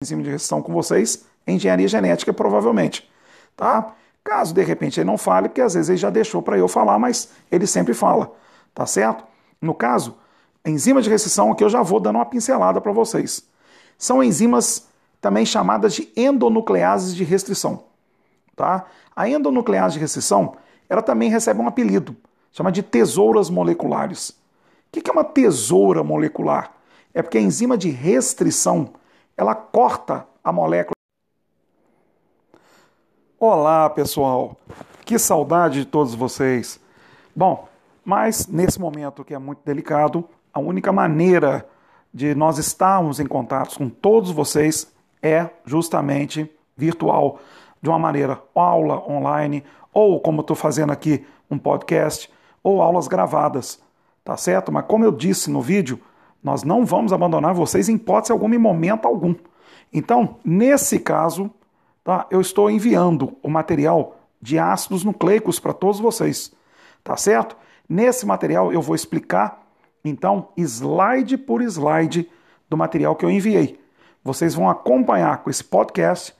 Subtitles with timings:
[0.00, 3.10] enzima de restrição com vocês, engenharia genética, provavelmente.
[3.56, 3.94] Tá?
[4.22, 7.00] Caso de repente ele não fale, porque às vezes ele já deixou para eu falar,
[7.00, 8.32] mas ele sempre fala.
[8.72, 9.24] Tá certo?
[9.60, 10.16] No caso,
[10.64, 13.42] enzima de restrição, aqui eu já vou dando uma pincelada para vocês.
[13.98, 14.86] São enzimas
[15.20, 17.82] também chamadas de endonucleases de restrição.
[18.54, 18.86] Tá?
[19.16, 20.54] A endonuclease de restrição,
[20.88, 22.16] ela também recebe um apelido,
[22.52, 24.30] chama de tesouras moleculares.
[24.30, 26.70] O que é uma tesoura molecular?
[27.12, 28.90] É porque a enzima de restrição,
[29.38, 30.96] ela corta a molécula.
[33.38, 34.56] Olá, pessoal.
[35.04, 36.80] Que saudade de todos vocês.
[37.36, 37.68] Bom,
[38.04, 41.64] mas nesse momento que é muito delicado, a única maneira
[42.12, 47.38] de nós estarmos em contato com todos vocês é justamente virtual,
[47.80, 49.62] de uma maneira aula online,
[49.92, 52.28] ou como estou fazendo aqui, um podcast,
[52.60, 53.80] ou aulas gravadas,
[54.24, 54.72] tá certo?
[54.72, 56.00] Mas como eu disse no vídeo,
[56.48, 59.34] nós não vamos abandonar vocês em hipótese alguma, em momento algum.
[59.92, 61.50] Então, nesse caso,
[62.02, 66.52] tá, eu estou enviando o material de ácidos nucleicos para todos vocês,
[67.04, 67.54] tá certo?
[67.86, 69.62] Nesse material eu vou explicar,
[70.02, 72.30] então, slide por slide
[72.68, 73.78] do material que eu enviei.
[74.24, 76.34] Vocês vão acompanhar com esse podcast,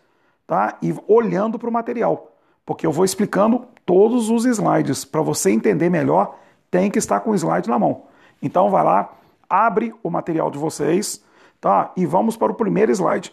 [0.47, 0.79] tá?
[0.81, 2.33] E olhando para o material,
[2.65, 6.39] porque eu vou explicando todos os slides para você entender melhor.
[6.71, 8.05] Tem que estar com o slide na mão.
[8.43, 9.13] Então, vai lá,
[9.49, 11.23] abre o material de vocês,
[11.61, 11.93] tá?
[11.97, 13.33] E vamos para o primeiro slide.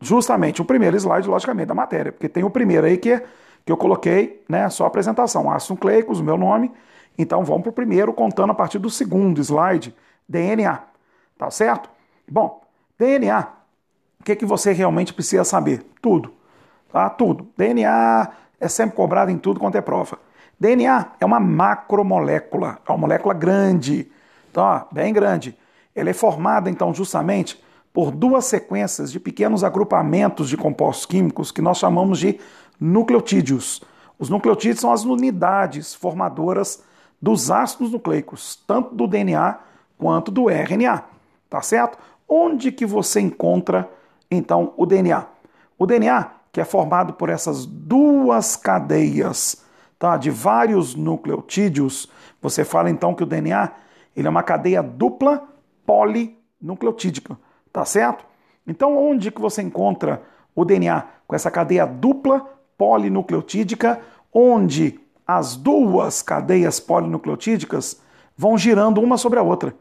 [0.00, 3.20] Justamente o primeiro slide, logicamente, da matéria, porque tem o primeiro aí que,
[3.64, 4.68] que eu coloquei, né?
[4.70, 6.72] Só apresentação, ácidos nucleicos, o meu nome.
[7.18, 9.94] Então vamos para o primeiro, contando a partir do segundo slide,
[10.28, 10.80] DNA.
[11.36, 11.90] Tá certo?
[12.30, 12.62] Bom,
[12.98, 13.48] DNA,
[14.20, 15.84] o que, que você realmente precisa saber?
[16.00, 16.32] Tudo.
[16.92, 17.08] Tá?
[17.10, 17.48] Tudo.
[17.56, 20.18] DNA é sempre cobrado em tudo quanto é prova.
[20.58, 24.10] DNA é uma macromolécula, é uma molécula grande
[24.52, 24.86] tá?
[24.92, 25.56] bem grande.
[25.94, 27.60] Ele é formada, então, justamente
[27.92, 32.38] por duas sequências de pequenos agrupamentos de compostos químicos que nós chamamos de
[32.78, 33.82] nucleotídeos.
[34.18, 36.82] Os nucleotídeos são as unidades formadoras
[37.20, 39.58] dos ácidos nucleicos, tanto do DNA
[39.98, 41.04] quanto do RNA,
[41.48, 41.98] tá certo?
[42.28, 43.90] Onde que você encontra
[44.30, 45.26] então o DNA?
[45.78, 49.64] O DNA, que é formado por essas duas cadeias,
[49.98, 52.08] tá, de vários nucleotídeos,
[52.40, 53.72] você fala então que o DNA
[54.14, 55.48] ele é uma cadeia dupla
[55.86, 57.38] polinucleotídica,
[57.72, 58.24] tá certo?
[58.66, 60.22] Então, onde que você encontra
[60.54, 64.00] o DNA com essa cadeia dupla polinucleotídica,
[64.32, 68.00] onde as duas cadeias polinucleotídicas
[68.36, 69.74] vão girando uma sobre a outra.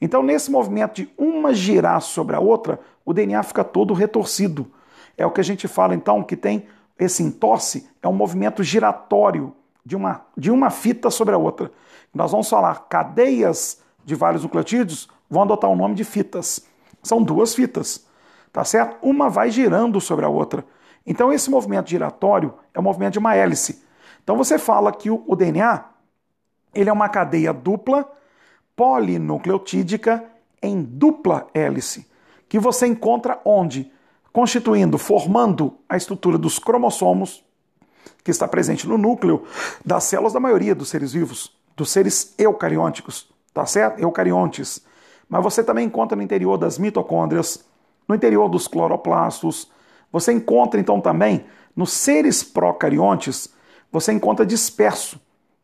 [0.00, 4.70] Então, nesse movimento de uma girar sobre a outra, o DNA fica todo retorcido.
[5.16, 6.66] É o que a gente fala então que tem
[6.98, 9.54] esse entorce, é um movimento giratório
[9.84, 11.70] de uma, de uma fita sobre a outra.
[12.14, 16.66] Nós vamos falar cadeias de vários nucleotídeos vão adotar o nome de fitas.
[17.02, 18.06] São duas fitas,
[18.52, 18.96] tá certo?
[19.00, 20.64] Uma vai girando sobre a outra.
[21.06, 23.84] Então esse movimento giratório é o movimento de uma hélice.
[24.22, 25.84] Então você fala que o, o DNA
[26.74, 28.10] ele é uma cadeia dupla
[28.76, 30.24] polinucleotídica
[30.62, 32.08] em dupla hélice,
[32.48, 33.90] que você encontra onde?
[34.32, 37.44] Constituindo, formando a estrutura dos cromossomos,
[38.22, 39.44] que está presente no núcleo
[39.84, 44.00] das células da maioria dos seres vivos, dos seres eucarióticos, tá certo?
[44.00, 44.82] Eucariontes.
[45.28, 47.64] Mas você também encontra no interior das mitocôndrias,
[48.06, 49.70] no interior dos cloroplastos.
[50.12, 53.48] Você encontra então também nos seres procariontes,
[53.92, 55.20] você encontra disperso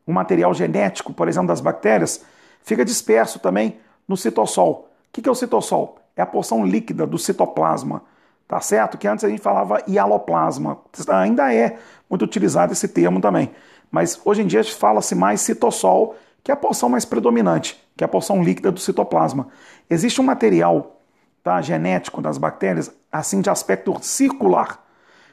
[0.07, 2.25] o material genético, por exemplo, das bactérias,
[2.63, 4.89] fica disperso também no citossol.
[5.09, 5.99] O que é o citossol?
[6.15, 8.03] É a porção líquida do citoplasma,
[8.49, 8.97] tá certo?
[8.97, 10.79] Que antes a gente falava hialoplasma.
[11.09, 13.51] Ainda é muito utilizado esse termo também.
[13.91, 18.07] Mas hoje em dia fala-se mais citossol, que é a porção mais predominante, que é
[18.07, 19.49] a porção líquida do citoplasma.
[19.91, 21.01] Existe um material
[21.43, 24.85] tá, genético das bactérias, assim de aspecto circular,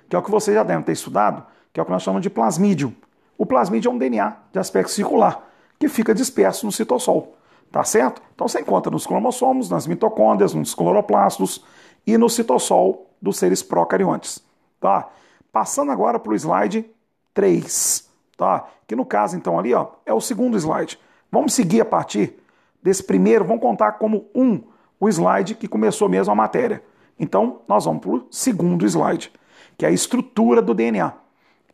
[0.09, 2.23] que é o que você já deve ter estudado, que é o que nós chamamos
[2.23, 2.95] de plasmídio.
[3.37, 5.47] O plasmídio é um DNA de aspecto circular,
[5.79, 7.35] que fica disperso no citossol.
[7.71, 8.21] Tá certo?
[8.35, 11.65] Então você encontra nos cromossomos, nas mitocôndrias, nos cloroplastos
[12.05, 14.43] e no citossol dos seres procariontes.
[14.79, 15.09] Tá?
[15.51, 16.85] Passando agora para o slide
[17.33, 18.67] 3 tá?
[18.87, 20.99] Que no caso, então, ali, ó, é o segundo slide.
[21.31, 22.37] Vamos seguir a partir
[22.81, 24.61] desse primeiro, vamos contar como um
[24.99, 26.83] o slide que começou mesmo a matéria.
[27.19, 29.31] Então, nós vamos para o segundo slide,
[29.77, 31.13] que é a estrutura do DNA.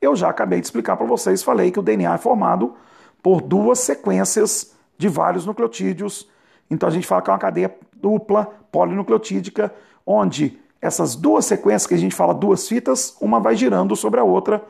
[0.01, 2.75] Eu já acabei de explicar para vocês, falei que o DNA é formado
[3.21, 6.30] por duas sequências de vários nucleotídeos.
[6.69, 9.74] Então a gente fala que é uma cadeia dupla polinucleotídica,
[10.11, 14.23] onde essas duas sequências que a gente fala duas fitas, uma vai girando sobre a
[14.23, 14.65] outra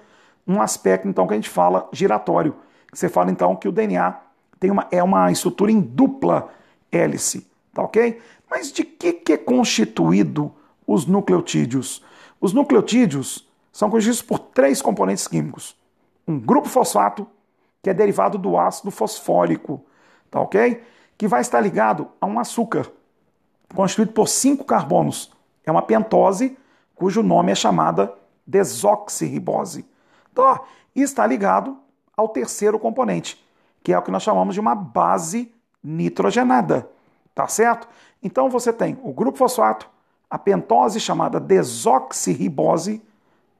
[0.45, 2.55] um aspecto então que a gente fala giratório.
[2.91, 4.19] Você fala então que o DNA
[4.59, 6.49] tem uma, é uma estrutura em dupla
[6.91, 8.19] hélice, tá ok?
[8.49, 10.51] Mas de que, que é constituído
[10.87, 12.03] os nucleotídeos?
[12.41, 15.77] Os nucleotídeos são constituídos por três componentes químicos.
[16.27, 17.27] Um grupo fosfato,
[17.83, 19.85] que é derivado do ácido fosfórico,
[20.31, 20.81] tá ok?
[21.17, 22.91] Que vai estar ligado a um açúcar,
[23.73, 25.31] constituído por cinco carbonos.
[25.65, 26.57] É uma pentose,
[26.95, 28.13] cujo nome é chamada
[28.45, 29.85] desoxirribose.
[30.31, 30.59] Então,
[30.95, 31.77] e está ligado
[32.17, 33.43] ao terceiro componente,
[33.83, 36.89] que é o que nós chamamos de uma base nitrogenada.
[37.33, 37.87] Tá certo?
[38.21, 39.89] Então você tem o grupo fosfato,
[40.29, 43.01] a pentose chamada desoxirribose,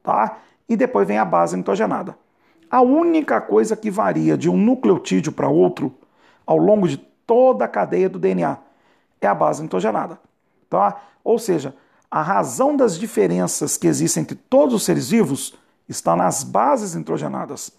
[0.02, 0.38] tá?
[0.68, 2.16] E depois vem a base nitrogenada.
[2.70, 5.94] A única coisa que varia de um nucleotídeo para outro
[6.46, 8.58] ao longo de toda a cadeia do DNA
[9.20, 10.18] é a base nitrogenada.
[10.68, 11.00] Tá?
[11.22, 11.74] Ou seja,
[12.10, 15.54] a razão das diferenças que existem entre todos os seres vivos
[15.88, 17.72] está nas bases nitrogenadas,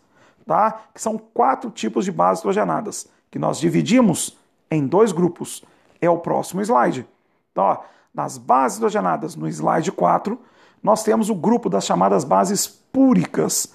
[0.45, 0.81] tá?
[0.93, 4.37] Que são quatro tipos de bases nitrogenadas, que nós dividimos
[4.69, 5.63] em dois grupos.
[5.99, 7.07] É o próximo slide.
[7.51, 7.77] Então, ó,
[8.13, 10.39] nas bases nitrogenadas, no slide 4,
[10.81, 13.73] nós temos o grupo das chamadas bases púricas.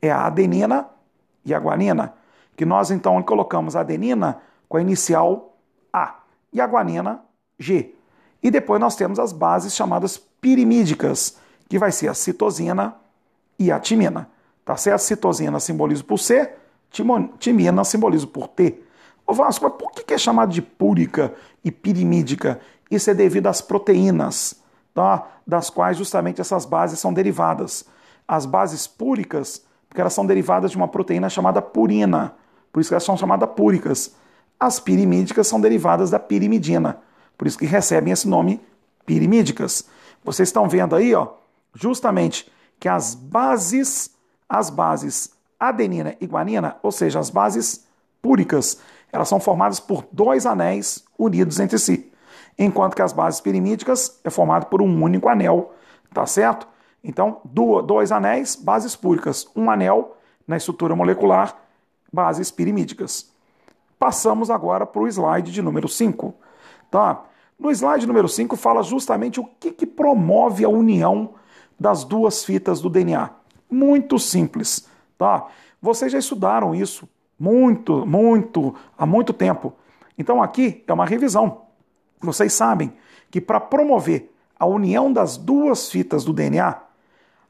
[0.00, 0.88] É a adenina
[1.44, 2.14] e a guanina,
[2.56, 5.54] que nós então colocamos a adenina com a inicial
[5.92, 6.18] A
[6.52, 7.20] e a guanina
[7.58, 7.94] G.
[8.42, 11.36] E depois nós temos as bases chamadas pirimídicas,
[11.68, 12.94] que vai ser a citosina
[13.58, 14.28] e a timina.
[14.64, 15.00] Tá certo?
[15.00, 16.52] Citosina simboliza por C,
[17.38, 18.82] timina simboliza por T.
[19.26, 21.34] Ô Vasco, mas por que é chamado de púrica
[21.64, 22.60] e pirimídica?
[22.90, 24.54] Isso é devido às proteínas,
[24.94, 25.26] tá?
[25.46, 27.84] das quais justamente essas bases são derivadas.
[28.26, 32.34] As bases púricas, porque elas são derivadas de uma proteína chamada purina,
[32.72, 34.14] por isso elas são chamadas púricas.
[34.58, 36.98] As pirimídicas são derivadas da pirimidina,
[37.36, 38.60] por isso que recebem esse nome
[39.06, 39.88] pirimídicas.
[40.24, 41.28] Vocês estão vendo aí, ó,
[41.74, 42.50] justamente
[42.80, 44.10] que as bases,
[44.48, 47.86] as bases adenina e guanina, ou seja, as bases
[48.20, 48.78] púricas,
[49.12, 52.12] elas são formadas por dois anéis unidos entre si,
[52.58, 55.72] enquanto que as bases pirimídicas é formado por um único anel,
[56.12, 56.66] tá certo?
[57.02, 60.16] Então, dois anéis, bases púricas, um anel
[60.46, 61.56] na estrutura molecular,
[62.12, 63.27] bases pirimídicas.
[63.98, 66.34] Passamos agora para o slide de número 5.
[66.90, 67.24] Tá?
[67.58, 71.34] No slide número 5 fala justamente o que, que promove a união
[71.78, 73.30] das duas fitas do DNA.
[73.70, 75.46] Muito simples, tá?
[75.80, 77.08] Vocês já estudaram isso
[77.38, 79.72] muito, muito, há muito tempo.
[80.16, 81.62] Então aqui é uma revisão.
[82.20, 82.92] Vocês sabem
[83.30, 86.76] que para promover a união das duas fitas do DNA,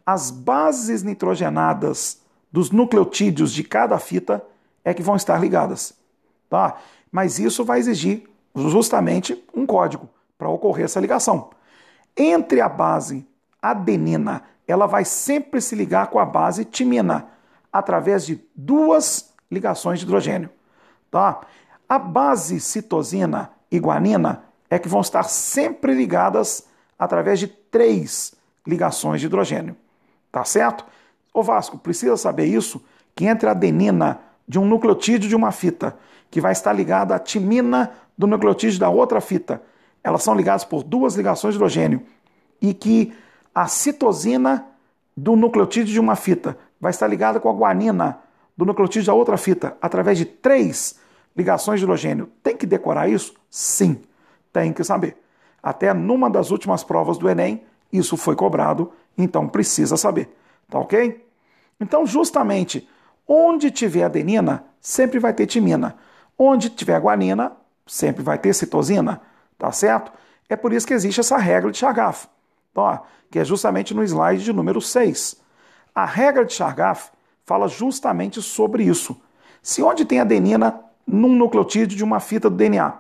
[0.05, 2.21] as bases nitrogenadas
[2.53, 4.45] dos nucleotídeos de cada fita
[4.85, 5.98] é que vão estar ligadas,
[6.49, 6.77] tá?
[7.11, 11.50] Mas isso vai exigir justamente um código para ocorrer essa ligação.
[12.17, 13.27] Entre a base
[13.61, 17.27] adenina, ela vai sempre se ligar com a base timina,
[17.73, 20.50] através de duas ligações de hidrogênio.
[21.11, 21.41] Tá?
[21.89, 26.67] A base citosina e guanina é que vão estar sempre ligadas
[26.99, 28.35] através de três
[28.67, 29.77] ligações de hidrogênio.
[30.31, 30.85] Tá certo?
[31.33, 32.83] O Vasco, precisa saber isso,
[33.15, 35.97] que entre a adenina de um nucleotídeo de uma fita,
[36.30, 39.62] que vai estar ligada à timina do nucleotídeo da outra fita,
[40.02, 42.02] elas são ligadas por duas ligações de hidrogênio,
[42.60, 43.12] e que
[43.54, 44.66] a citosina
[45.16, 48.20] do nucleotídeo de uma fita vai estar ligada com a guanina
[48.56, 50.98] do nucleotídeo da outra fita através de três
[51.36, 52.28] ligações de hidrogênio.
[52.42, 53.34] Tem que decorar isso?
[53.50, 54.00] Sim,
[54.52, 55.16] tem que saber.
[55.62, 60.36] Até numa das últimas provas do Enem, isso foi cobrado, então precisa saber.
[60.69, 61.25] Tá ok?
[61.80, 62.88] Então, justamente,
[63.26, 65.97] onde tiver adenina, sempre vai ter timina.
[66.38, 67.52] Onde tiver guanina,
[67.87, 69.21] sempre vai ter citosina.
[69.59, 70.12] Tá certo?
[70.49, 72.28] É por isso que existe essa regra de Chargaff
[72.78, 72.99] ó,
[73.30, 75.37] que é justamente no slide de número 6.
[75.95, 77.11] A regra de Chargaff
[77.45, 79.21] fala justamente sobre isso.
[79.62, 82.95] Se onde tem adenina num nucleotídeo de uma fita do DNA,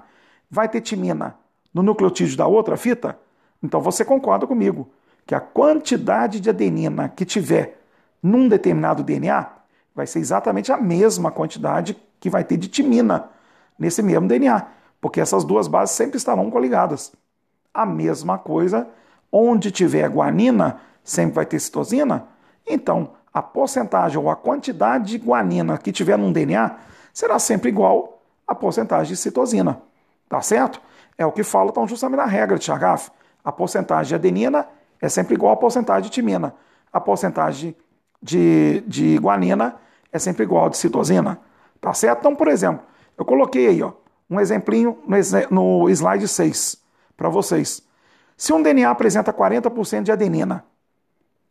[0.50, 1.36] vai ter timina
[1.72, 3.18] no nucleotídeo da outra fita,
[3.62, 4.90] então você concorda comigo
[5.26, 7.80] que a quantidade de adenina que tiver
[8.22, 9.46] num determinado DNA
[9.98, 13.30] vai ser exatamente a mesma quantidade que vai ter de timina
[13.76, 14.64] nesse mesmo DNA,
[15.00, 17.12] porque essas duas bases sempre estarão coligadas.
[17.74, 18.86] A mesma coisa
[19.30, 22.28] onde tiver guanina, sempre vai ter citosina.
[22.64, 26.76] Então, a porcentagem ou a quantidade de guanina que tiver num DNA
[27.12, 29.82] será sempre igual à porcentagem de citosina.
[30.28, 30.80] Tá certo?
[31.16, 33.10] É o que fala então justamente na regra de Chargaff.
[33.44, 34.64] A porcentagem de adenina
[35.00, 36.54] é sempre igual à porcentagem de timina.
[36.92, 37.74] A porcentagem
[38.22, 39.74] de, de guanina
[40.12, 41.40] é sempre igual à de citosina.
[41.80, 42.20] Tá certo?
[42.20, 42.82] Então, por exemplo,
[43.16, 43.92] eu coloquei aí ó,
[44.28, 44.98] um exemplinho
[45.50, 46.82] no slide 6
[47.16, 47.82] para vocês.
[48.36, 50.64] Se um DNA apresenta 40% de adenina,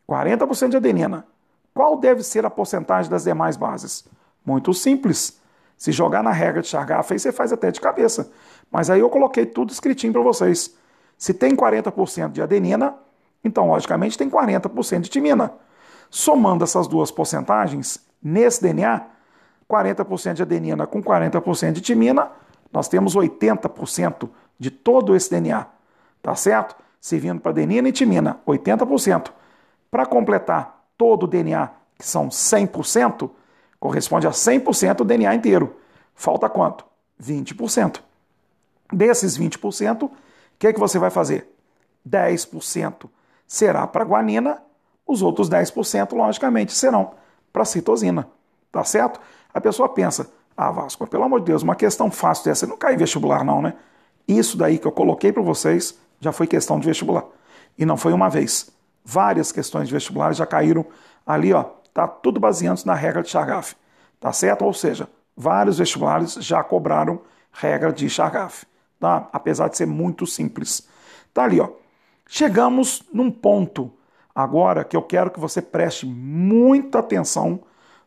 [0.10, 1.26] 40% de adenina,
[1.74, 4.06] qual deve ser a porcentagem das demais bases?
[4.46, 5.40] Muito simples.
[5.78, 8.32] Se jogar na regra de Chargaff, aí você faz até de cabeça.
[8.72, 10.76] Mas aí eu coloquei tudo escritinho para vocês.
[11.18, 12.96] Se tem 40% de adenina,
[13.44, 15.54] Então, logicamente, tem 40% de timina.
[16.10, 19.06] Somando essas duas porcentagens, nesse DNA,
[19.70, 22.32] 40% de adenina com 40% de timina,
[22.72, 25.66] nós temos 80% de todo esse DNA.
[26.22, 26.76] Tá certo?
[27.00, 29.32] Servindo para adenina e timina, 80%.
[29.90, 33.30] Para completar todo o DNA, que são 100%,
[33.80, 35.78] corresponde a 100% do DNA inteiro.
[36.16, 36.86] Falta quanto?
[37.22, 38.02] 20%.
[38.92, 40.12] Desses 20%, o
[40.58, 41.54] que, é que você vai fazer?
[42.08, 43.10] 10%
[43.48, 44.62] será para guanina,
[45.06, 47.12] os outros 10%, logicamente, serão
[47.58, 48.28] para citosina.
[48.72, 49.20] Tá certo?
[49.52, 52.94] A pessoa pensa, ah, Vasco, pelo amor de Deus, uma questão fácil dessa, não cai
[52.94, 53.74] em vestibular não, né?
[54.28, 57.26] Isso daí que eu coloquei para vocês já foi questão de vestibular.
[57.78, 58.70] E não foi uma vez.
[59.04, 60.86] Várias questões de vestibular já caíram
[61.26, 63.76] ali, ó, tá tudo baseando na regra de Chargaff.
[64.20, 64.64] Tá certo?
[64.64, 67.22] Ou seja, vários vestibulares já cobraram
[67.52, 68.68] regra de Chargaff,
[69.00, 69.28] tá?
[69.34, 70.88] Apesar de ser muito simples.
[71.34, 71.70] Tá ali, ó.
[72.28, 73.92] Chegamos num ponto
[74.38, 77.60] agora que eu quero que você preste muita atenção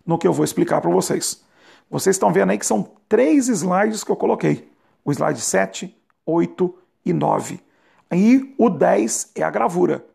[0.06, 1.42] no que eu vou explicar para vocês.
[1.90, 4.70] Vocês estão vendo aí que são três slides que eu coloquei:
[5.04, 5.92] o slide 7,
[6.24, 7.60] 8 e 9.
[8.12, 10.06] E o 10 é a gravura,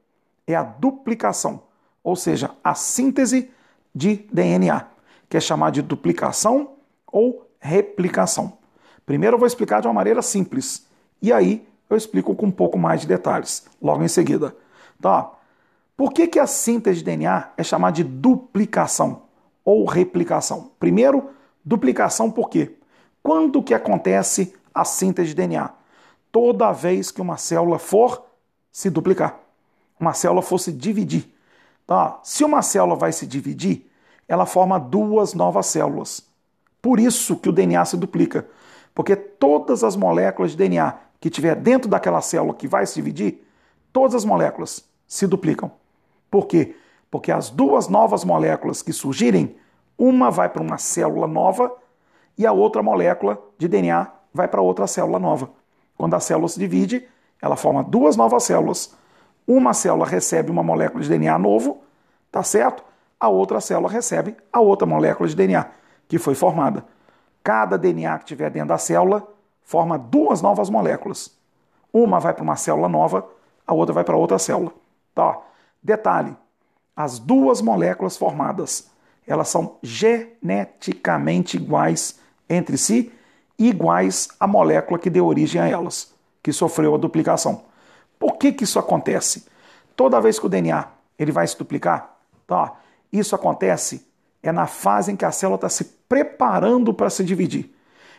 [0.47, 1.63] é a duplicação,
[2.01, 3.51] ou seja, a síntese
[3.93, 4.87] de DNA,
[5.29, 6.75] que é chamada de duplicação
[7.11, 8.57] ou replicação.
[9.05, 10.87] Primeiro eu vou explicar de uma maneira simples,
[11.21, 14.55] e aí eu explico com um pouco mais de detalhes, logo em seguida.
[15.01, 15.34] Tá?
[15.97, 19.23] Por que, que a síntese de DNA é chamada de duplicação
[19.63, 20.71] ou replicação?
[20.77, 21.29] Primeiro,
[21.63, 22.75] duplicação por quê?
[23.23, 25.69] Quando que acontece a síntese de DNA?
[26.31, 28.25] Toda vez que uma célula for
[28.71, 29.39] se duplicar,
[29.97, 31.33] uma célula for se dividir.
[31.87, 32.19] Tá?
[32.23, 33.89] Se uma célula vai se dividir,
[34.27, 36.27] ela forma duas novas células.
[36.81, 38.45] Por isso que o DNA se duplica.
[38.93, 43.43] Porque todas as moléculas de DNA que tiver dentro daquela célula que vai se dividir,
[43.93, 45.71] todas as moléculas se duplicam.
[46.35, 46.75] Por quê?
[47.09, 49.55] Porque as duas novas moléculas que surgirem,
[49.97, 51.73] uma vai para uma célula nova
[52.37, 55.49] e a outra molécula de DNA vai para outra célula nova.
[55.97, 57.07] Quando a célula se divide,
[57.41, 58.93] ela forma duas novas células.
[59.47, 61.81] Uma célula recebe uma molécula de DNA novo,
[62.29, 62.83] tá certo?
[63.17, 65.65] A outra célula recebe a outra molécula de DNA
[66.05, 66.83] que foi formada.
[67.41, 69.25] Cada DNA que tiver dentro da célula
[69.63, 71.31] forma duas novas moléculas.
[71.93, 73.25] Uma vai para uma célula nova,
[73.65, 74.73] a outra vai para outra célula.
[75.13, 75.39] Tá?
[75.85, 76.35] Detalhe:
[76.95, 78.89] as duas moléculas formadas,
[79.27, 83.13] elas são geneticamente iguais entre si,
[83.57, 86.11] iguais à molécula que deu origem a elas,
[86.41, 87.65] que sofreu a duplicação.
[88.17, 89.45] Por que, que isso acontece?
[89.95, 90.87] Toda vez que o DNA
[91.19, 92.73] ele vai se duplicar, tá?
[93.13, 94.07] isso acontece
[94.41, 97.75] é na fase em que a célula está se preparando para se dividir.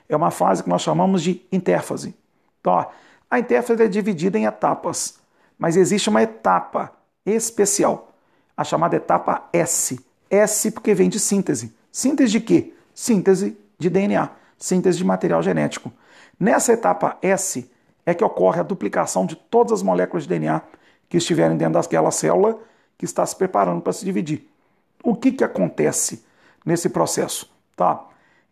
[0.09, 2.15] É uma fase que nós chamamos de intérfase.
[2.61, 2.87] Então,
[3.29, 5.19] a intérfase é dividida em etapas,
[5.59, 6.96] mas existe uma etapa
[7.26, 8.14] especial,
[8.56, 9.99] a chamada etapa S.
[10.30, 11.75] S porque vem de síntese.
[11.90, 12.73] Síntese de quê?
[12.95, 15.92] Síntese de DNA, síntese de material genético.
[16.38, 17.71] Nessa etapa S
[18.04, 20.62] é que ocorre a duplicação de todas as moléculas de DNA
[21.09, 22.59] que estiverem dentro daquela célula
[22.97, 24.49] que está se preparando para se dividir.
[25.02, 26.25] O que, que acontece
[26.64, 27.50] nesse processo?
[27.76, 28.04] Tá?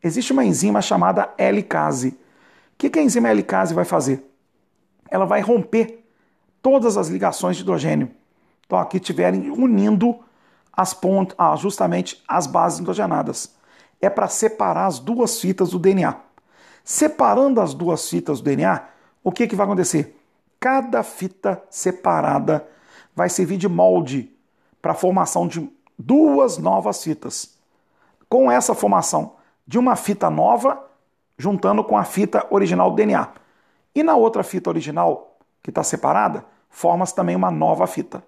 [0.03, 2.09] Existe uma enzima chamada helicase.
[2.09, 2.15] O
[2.77, 4.23] que, que a enzima helicase vai fazer?
[5.11, 6.05] Ela vai romper
[6.61, 8.11] todas as ligações de hidrogênio
[8.69, 8.85] tá?
[8.85, 10.19] que estiverem unindo
[10.73, 13.55] as pontas, ah, justamente as bases hidrogenadas.
[14.01, 16.17] É para separar as duas fitas do DNA.
[16.83, 18.83] Separando as duas fitas do DNA,
[19.23, 20.21] o que, que vai acontecer?
[20.61, 22.69] Cada fita separada
[23.15, 24.31] vai servir de molde
[24.83, 27.57] para a formação de duas novas fitas.
[28.29, 30.85] Com essa formação de uma fita nova,
[31.39, 33.29] juntando com a fita original do DNA.
[33.95, 38.23] E na outra fita original, que está separada, forma-se também uma nova fita.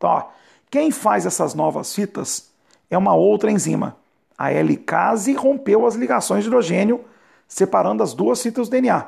[0.00, 0.24] Então, ó,
[0.70, 2.50] quem faz essas novas fitas
[2.90, 3.98] é uma outra enzima.
[4.38, 7.04] A helicase rompeu as ligações de hidrogênio,
[7.46, 9.06] separando as duas fitas do DNA.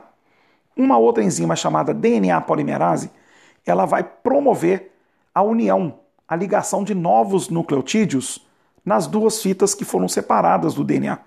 [0.76, 3.10] Uma outra enzima chamada DNA polimerase,
[3.64, 4.92] ela vai promover
[5.34, 5.94] a união
[6.28, 8.46] a ligação de novos nucleotídeos
[8.82, 11.18] nas duas fitas que foram separadas do DNA.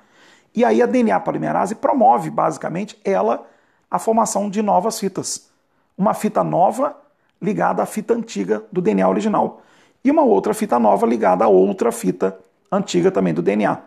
[0.56, 3.46] E aí a DNA polimerase promove, basicamente, ela
[3.90, 5.48] a formação de novas fitas.
[5.96, 6.98] Uma fita nova
[7.42, 9.62] ligada à fita antiga do DNA original.
[10.04, 12.38] E uma outra fita nova ligada a outra fita
[12.72, 13.80] antiga também do DNA.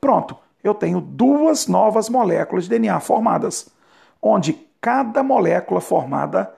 [0.00, 3.68] Pronto, eu tenho duas novas moléculas de DNA formadas,
[4.20, 6.52] onde cada molécula formada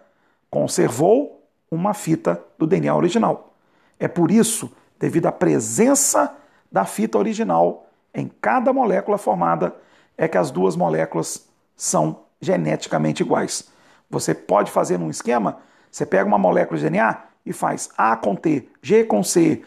[0.50, 3.54] conservou uma fita do DNA original.
[3.98, 6.34] É por isso, devido à presença
[6.70, 9.74] da fita original em cada molécula formada,
[10.16, 13.70] é que as duas moléculas são geneticamente iguais.
[14.10, 15.58] Você pode fazer num esquema,
[15.90, 19.62] você pega uma molécula de DNA e faz A com T, G com C,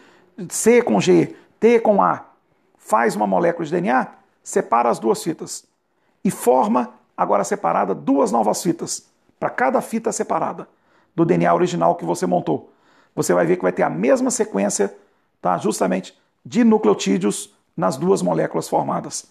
[0.48, 2.24] C com G, T com A,
[2.76, 4.08] faz uma molécula de DNA,
[4.42, 5.64] separa as duas fitas
[6.24, 9.06] e forma, agora separada, duas novas fitas,
[9.38, 10.68] para cada fita separada
[11.14, 12.72] do DNA original que você montou.
[13.14, 14.94] Você vai ver que vai ter a mesma sequência,
[15.40, 15.56] tá?
[15.58, 19.26] justamente, de nucleotídeos nas duas moléculas formadas.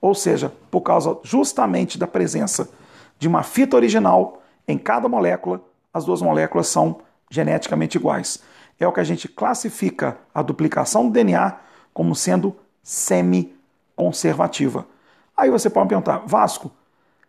[0.00, 2.68] Ou seja, por causa justamente da presença
[3.18, 5.60] de uma fita original em cada molécula,
[5.92, 8.38] as duas moléculas são geneticamente iguais.
[8.78, 11.56] É o que a gente classifica a duplicação do DNA
[11.94, 14.86] como sendo semi-conservativa.
[15.36, 16.70] Aí você pode perguntar, Vasco,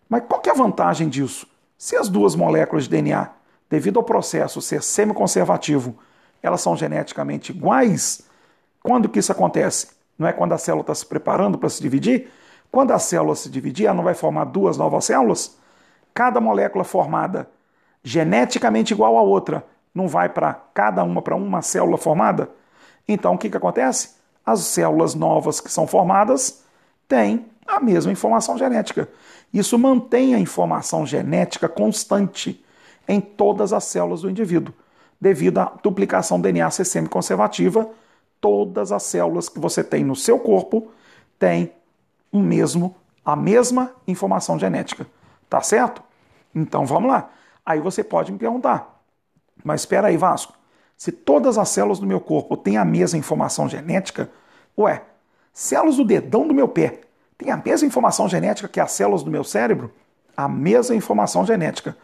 [0.09, 1.47] mas qual que é a vantagem disso?
[1.77, 3.29] Se as duas moléculas de DNA,
[3.69, 5.95] devido ao processo ser semi-conservativo,
[6.41, 8.23] elas são geneticamente iguais,
[8.81, 9.89] quando que isso acontece?
[10.17, 12.29] Não é quando a célula está se preparando para se dividir?
[12.71, 15.57] Quando a célula se dividir, ela não vai formar duas novas células?
[16.13, 17.49] Cada molécula formada
[18.03, 22.49] geneticamente igual à outra não vai para cada uma para uma célula formada?
[23.07, 24.15] Então o que, que acontece?
[24.45, 26.63] As células novas que são formadas
[27.07, 29.07] têm a mesma informação genética.
[29.53, 32.63] Isso mantém a informação genética constante
[33.07, 34.73] em todas as células do indivíduo.
[35.19, 37.87] Devido à duplicação DNA ser semi-conservativa,
[38.41, 40.91] todas as células que você tem no seu corpo
[41.39, 41.71] têm
[42.31, 45.07] o mesmo, a mesma informação genética.
[45.49, 46.01] Tá certo?
[46.53, 47.29] Então vamos lá.
[47.65, 49.01] Aí você pode me perguntar,
[49.63, 50.53] mas espera aí, Vasco,
[50.97, 54.29] se todas as células do meu corpo têm a mesma informação genética,
[54.77, 55.03] ué,
[55.53, 57.01] células do dedão do meu pé
[57.37, 59.91] têm a mesma informação genética que as células do meu cérebro?
[60.35, 61.95] A mesma informação genética.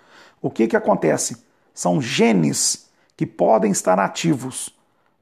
[0.42, 1.44] O que, que acontece?
[1.74, 4.74] São genes que podem estar ativos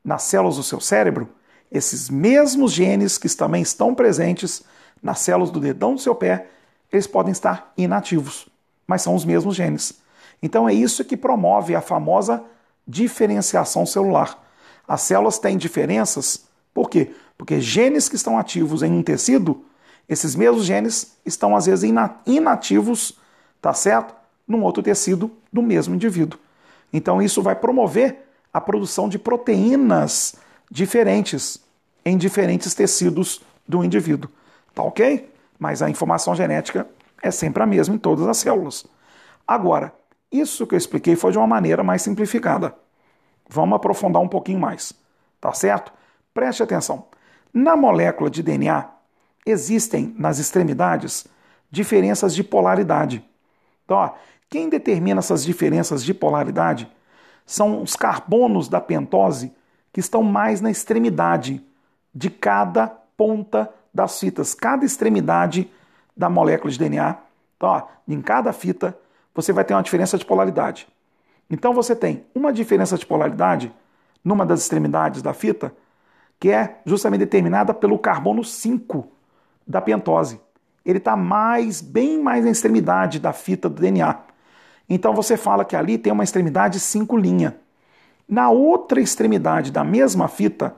[0.04, 1.30] nas células do seu cérebro,
[1.72, 4.64] esses mesmos genes que também estão presentes
[5.02, 6.48] nas células do dedão do seu pé,
[6.92, 8.48] eles podem estar inativos,
[8.86, 10.00] mas são os mesmos genes.
[10.42, 12.44] Então é isso que promove a famosa
[12.88, 14.44] diferenciação celular.
[14.88, 17.12] As células têm diferenças, por quê?
[17.38, 19.66] Porque genes que estão ativos em um tecido,
[20.08, 21.90] esses mesmos genes estão às vezes
[22.26, 23.18] inativos,
[23.62, 24.16] tá certo?
[24.48, 26.40] Num outro tecido do mesmo indivíduo.
[26.94, 30.36] Então isso vai promover a produção de proteínas
[30.72, 31.60] diferentes
[32.06, 34.32] em diferentes tecidos do indivíduo.
[34.74, 35.30] Tá ok?
[35.60, 36.88] Mas a informação genética
[37.22, 38.86] é sempre a mesma em todas as células.
[39.46, 39.94] Agora,
[40.32, 42.76] isso que eu expliquei foi de uma maneira mais simplificada.
[43.50, 44.94] Vamos aprofundar um pouquinho mais,
[45.40, 45.92] tá certo?
[46.34, 47.08] Preste atenção.
[47.54, 48.90] Na molécula de DNA,
[49.46, 51.26] existem nas extremidades
[51.72, 53.26] diferenças de polaridade.
[53.86, 54.12] Então, ó,
[54.50, 56.92] quem determina essas diferenças de polaridade
[57.46, 59.54] são os carbonos da pentose
[59.94, 61.66] que estão mais na extremidade
[62.14, 65.72] de cada ponta das fitas, cada extremidade
[66.16, 67.18] da molécula de DNA.
[67.56, 68.98] Então, ó, em cada fita
[69.38, 70.88] você vai ter uma diferença de polaridade.
[71.48, 73.72] Então você tem uma diferença de polaridade
[74.24, 75.72] numa das extremidades da fita,
[76.40, 79.08] que é justamente determinada pelo carbono 5
[79.66, 80.42] da pentose.
[80.84, 84.18] Ele está mais, bem mais na extremidade da fita do DNA.
[84.90, 87.58] Então você fala que ali tem uma extremidade 5 linha.
[88.28, 90.76] Na outra extremidade da mesma fita,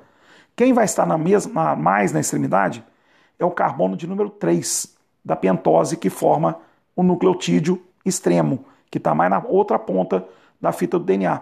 [0.54, 2.84] quem vai estar na mesma, mais na extremidade
[3.40, 6.60] é o carbono de número 3 da pentose que forma
[6.94, 10.26] o nucleotídeo extremo, que está mais na outra ponta
[10.60, 11.42] da fita do DNA.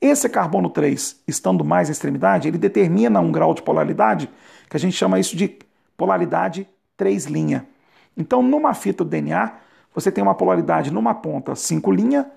[0.00, 4.30] Esse carbono 3, estando mais na extremidade, ele determina um grau de polaridade
[4.68, 5.58] que a gente chama isso de
[5.96, 7.66] polaridade 3 linha.
[8.16, 9.54] Então, numa fita do DNA,
[9.94, 12.30] você tem uma polaridade numa ponta 5 linha,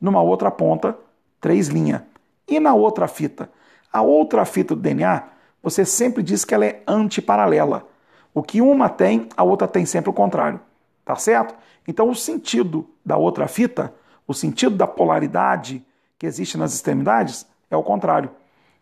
[0.00, 0.96] numa outra ponta
[1.40, 2.06] 3 linha.
[2.48, 3.48] E na outra fita?
[3.92, 5.22] A outra fita do DNA,
[5.62, 7.86] você sempre diz que ela é antiparalela.
[8.34, 10.58] O que uma tem, a outra tem sempre o contrário.
[11.04, 11.54] Tá certo?
[11.86, 13.92] Então, o sentido da outra fita,
[14.26, 15.84] o sentido da polaridade
[16.18, 18.30] que existe nas extremidades, é o contrário.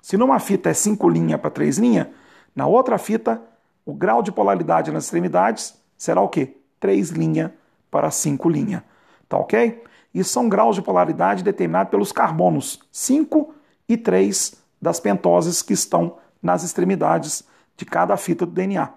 [0.03, 2.11] Se numa fita é 5 linha para 3 linha,
[2.55, 3.41] na outra fita,
[3.85, 6.57] o grau de polaridade nas extremidades será o quê?
[6.79, 7.55] 3 linha
[7.91, 8.85] para 5 linha.
[9.29, 9.83] Tá ok?
[10.13, 13.55] E são graus de polaridade determinados pelos carbonos 5
[13.89, 17.45] e 3 das pentoses que estão nas extremidades
[17.77, 18.89] de cada fita do DNA.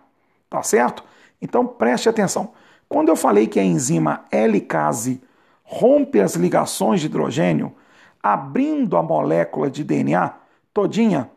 [0.50, 1.04] Tá certo?
[1.42, 2.54] Então preste atenção.
[2.94, 5.20] Quando eu falei que a enzima L-case
[5.64, 7.74] rompe as ligações de hidrogênio,
[8.22, 10.32] abrindo a molécula de DNA
[10.72, 11.28] todinha,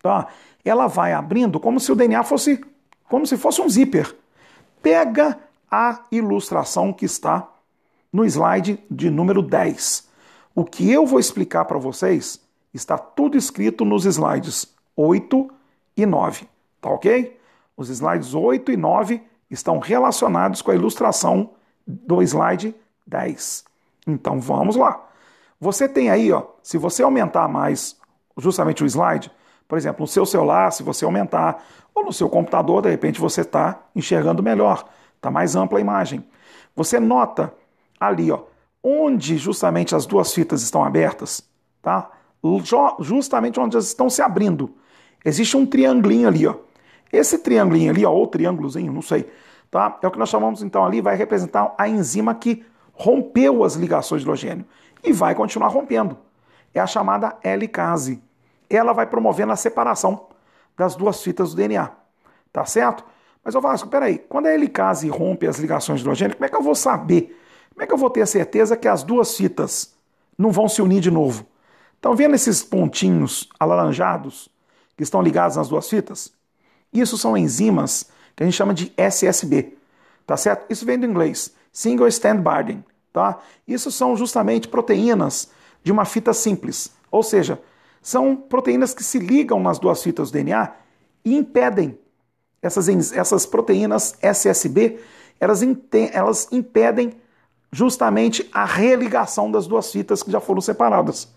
[0.00, 0.28] tá?
[0.64, 2.64] ela vai abrindo como se o DNA fosse
[3.10, 4.16] como se fosse um zíper.
[4.82, 5.38] Pega
[5.70, 7.46] a ilustração que está
[8.10, 10.08] no slide de número 10.
[10.54, 12.40] O que eu vou explicar para vocês
[12.72, 15.50] está tudo escrito nos slides 8
[15.94, 16.48] e 9,
[16.80, 17.38] tá ok?
[17.76, 21.50] Os slides 8 e 9 estão relacionados com a ilustração
[21.86, 22.74] do slide
[23.06, 23.64] 10.
[24.06, 25.08] Então vamos lá.
[25.60, 27.96] Você tem aí, ó, se você aumentar mais
[28.36, 29.30] justamente o slide,
[29.68, 31.62] por exemplo, no seu celular, se você aumentar,
[31.94, 36.24] ou no seu computador, de repente você está enxergando melhor, está mais ampla a imagem.
[36.74, 37.52] Você nota
[37.98, 38.40] ali, ó,
[38.82, 41.42] onde justamente as duas fitas estão abertas,
[41.82, 42.10] tá?
[43.00, 44.74] Justamente onde elas estão se abrindo.
[45.22, 46.54] Existe um triangulinho ali, ó.
[47.12, 49.30] Esse triangulinho ali, ó, ou triângulozinho, não sei,
[49.70, 49.98] tá?
[50.02, 54.20] É o que nós chamamos então ali, vai representar a enzima que rompeu as ligações
[54.20, 54.64] de hidrogênio
[55.02, 56.16] e vai continuar rompendo.
[56.74, 58.22] É a chamada helicase.
[58.68, 60.28] Ela vai promovendo a separação
[60.76, 61.90] das duas fitas do DNA.
[62.52, 63.04] Tá certo?
[63.42, 66.56] Mas, ô Vasco, peraí, quando a helicase rompe as ligações de hidrogênio, como é que
[66.56, 67.36] eu vou saber?
[67.72, 69.94] Como é que eu vou ter a certeza que as duas fitas
[70.36, 71.46] não vão se unir de novo?
[71.94, 74.48] Estão vendo esses pontinhos alaranjados
[74.96, 76.32] que estão ligados nas duas fitas?
[76.92, 79.76] Isso são enzimas que a gente chama de SSB,
[80.26, 80.70] tá certo?
[80.70, 83.38] Isso vem do inglês, Single Stand Binding, tá?
[83.66, 85.50] Isso são justamente proteínas
[85.82, 87.60] de uma fita simples, ou seja,
[88.02, 90.72] são proteínas que se ligam nas duas fitas do DNA
[91.24, 91.98] e impedem
[92.62, 95.00] essas, essas proteínas SSB,
[95.38, 95.60] elas,
[96.12, 97.12] elas impedem
[97.72, 101.32] justamente a religação das duas fitas que já foram separadas.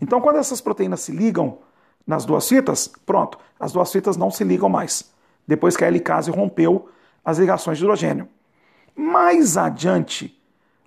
[0.00, 1.58] Então, quando essas proteínas se ligam
[2.06, 5.12] nas duas fitas, pronto, as duas fitas não se ligam mais,
[5.46, 6.88] depois que a helicase rompeu
[7.24, 8.28] as ligações de hidrogênio.
[8.94, 10.38] Mais adiante,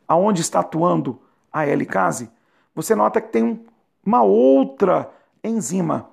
[0.08, 1.20] aonde está atuando
[1.52, 2.30] a helicase,
[2.74, 3.66] você nota que tem
[4.06, 5.10] uma outra
[5.44, 6.08] enzima,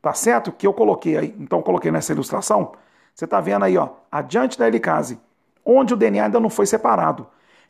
[0.00, 0.52] tá certo?
[0.52, 2.72] Que eu coloquei aí, então coloquei nessa ilustração.
[3.14, 5.20] Você está vendo aí, ó, adiante da helicase,
[5.64, 7.26] onde o DNA ainda não foi separado.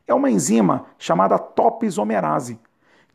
[0.06, 2.54] É uma enzima chamada topisomerase.
[2.54, 2.58] O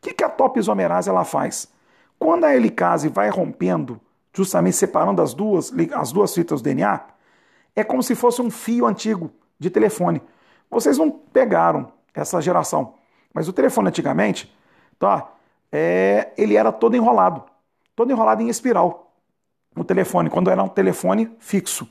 [0.00, 1.72] que, que a topisomerase ela faz?
[2.18, 4.00] Quando a helicase vai rompendo,
[4.32, 7.00] justamente separando as duas, as duas fitas do DNA,
[7.76, 10.22] é como se fosse um fio antigo de telefone.
[10.70, 12.94] Vocês não pegaram essa geração,
[13.32, 14.52] mas o telefone antigamente,
[14.98, 15.30] tá?
[15.70, 17.44] É, ele era todo enrolado,
[17.94, 19.12] todo enrolado em espiral.
[19.76, 21.88] O telefone, quando era um telefone fixo.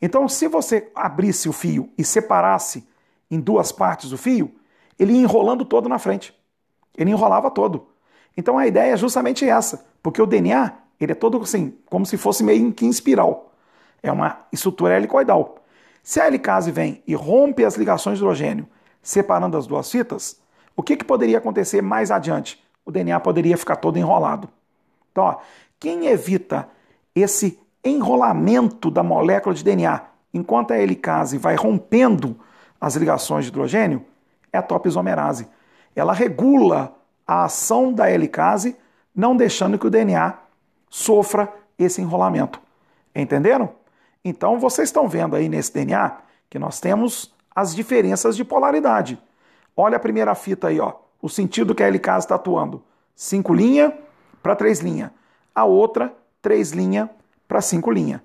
[0.00, 2.84] Então, se você abrisse o fio e separasse
[3.30, 4.52] em duas partes o fio,
[4.98, 6.36] ele ia enrolando todo na frente.
[6.96, 7.86] Ele enrolava todo.
[8.36, 12.16] Então a ideia é justamente essa, porque o DNA ele é todo assim, como se
[12.16, 13.52] fosse meio que em espiral.
[14.02, 15.56] É uma estrutura helicoidal.
[16.02, 18.68] Se a helicase vem e rompe as ligações de hidrogênio,
[19.02, 20.40] separando as duas fitas,
[20.76, 22.62] o que, que poderia acontecer mais adiante?
[22.84, 24.48] O DNA poderia ficar todo enrolado.
[25.10, 25.36] Então, ó,
[25.78, 26.68] quem evita
[27.14, 32.38] esse enrolamento da molécula de DNA enquanto a helicase vai rompendo
[32.80, 34.04] as ligações de hidrogênio
[34.52, 35.46] é a topisomerase.
[35.94, 36.96] Ela regula
[37.32, 38.76] a ação da helicase,
[39.16, 40.38] não deixando que o DNA
[40.90, 42.60] sofra esse enrolamento.
[43.14, 43.70] Entenderam?
[44.22, 46.18] Então vocês estão vendo aí nesse DNA
[46.50, 49.18] que nós temos as diferenças de polaridade.
[49.74, 50.92] Olha a primeira fita aí, ó,
[51.22, 52.82] o sentido que a helicase está atuando.
[53.16, 53.96] 5 linha
[54.42, 55.10] para 3 linha.
[55.54, 57.10] A outra, 3 linha
[57.48, 58.22] para 5 linha.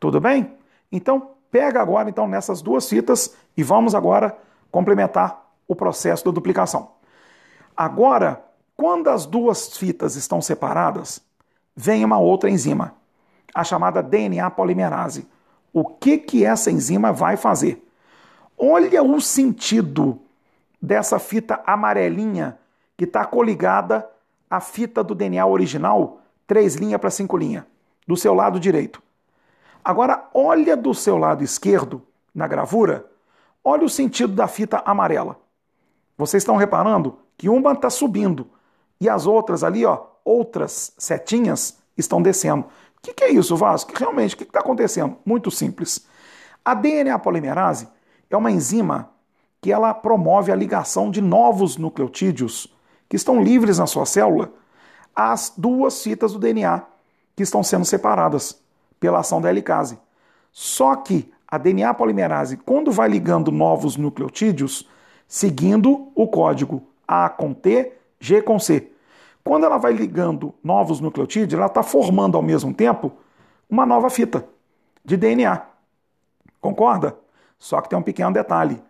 [0.00, 0.50] Tudo bem?
[0.90, 4.34] Então, pega agora então nessas duas fitas e vamos agora
[4.70, 6.92] complementar o processo da duplicação.
[7.76, 8.45] Agora,
[8.76, 11.20] quando as duas fitas estão separadas,
[11.74, 12.94] vem uma outra enzima,
[13.54, 15.26] a chamada DNA polimerase.
[15.72, 17.82] O que, que essa enzima vai fazer?
[18.56, 20.20] Olha o sentido
[20.80, 22.58] dessa fita amarelinha
[22.96, 24.08] que está coligada
[24.48, 27.66] à fita do DNA original, 3 linha para 5 linha,
[28.06, 29.02] do seu lado direito.
[29.84, 32.02] Agora, olha do seu lado esquerdo,
[32.34, 33.06] na gravura,
[33.64, 35.38] olha o sentido da fita amarela.
[36.16, 38.48] Vocês estão reparando que uma está subindo,
[39.00, 42.62] e as outras ali, ó, outras setinhas, estão descendo.
[42.62, 43.92] O que, que é isso, Vasco?
[43.94, 45.16] Realmente, o que está acontecendo?
[45.24, 46.06] Muito simples.
[46.64, 47.88] A DNA polimerase
[48.28, 49.10] é uma enzima
[49.60, 52.72] que ela promove a ligação de novos nucleotídeos
[53.08, 54.50] que estão livres na sua célula
[55.14, 56.82] às duas fitas do DNA
[57.34, 58.60] que estão sendo separadas
[58.98, 59.98] pela ação da helicase.
[60.52, 64.88] Só que a DNA polimerase, quando vai ligando novos nucleotídeos,
[65.28, 68.90] seguindo o código A com T G com C.
[69.44, 73.12] Quando ela vai ligando novos nucleotídeos, ela está formando ao mesmo tempo
[73.70, 74.46] uma nova fita
[75.04, 75.62] de DNA.
[76.60, 77.16] Concorda?
[77.58, 78.82] Só que tem um pequeno detalhe.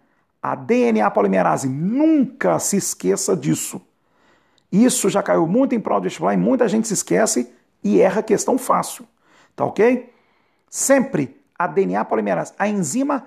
[0.43, 3.81] A DNA polimerase, nunca se esqueça disso.
[4.71, 8.23] Isso já caiu muito em prol do vestibular e muita gente se esquece e erra
[8.23, 9.07] questão fácil.
[9.55, 10.13] Tá ok?
[10.69, 13.27] Sempre a DNA polimerase, a enzima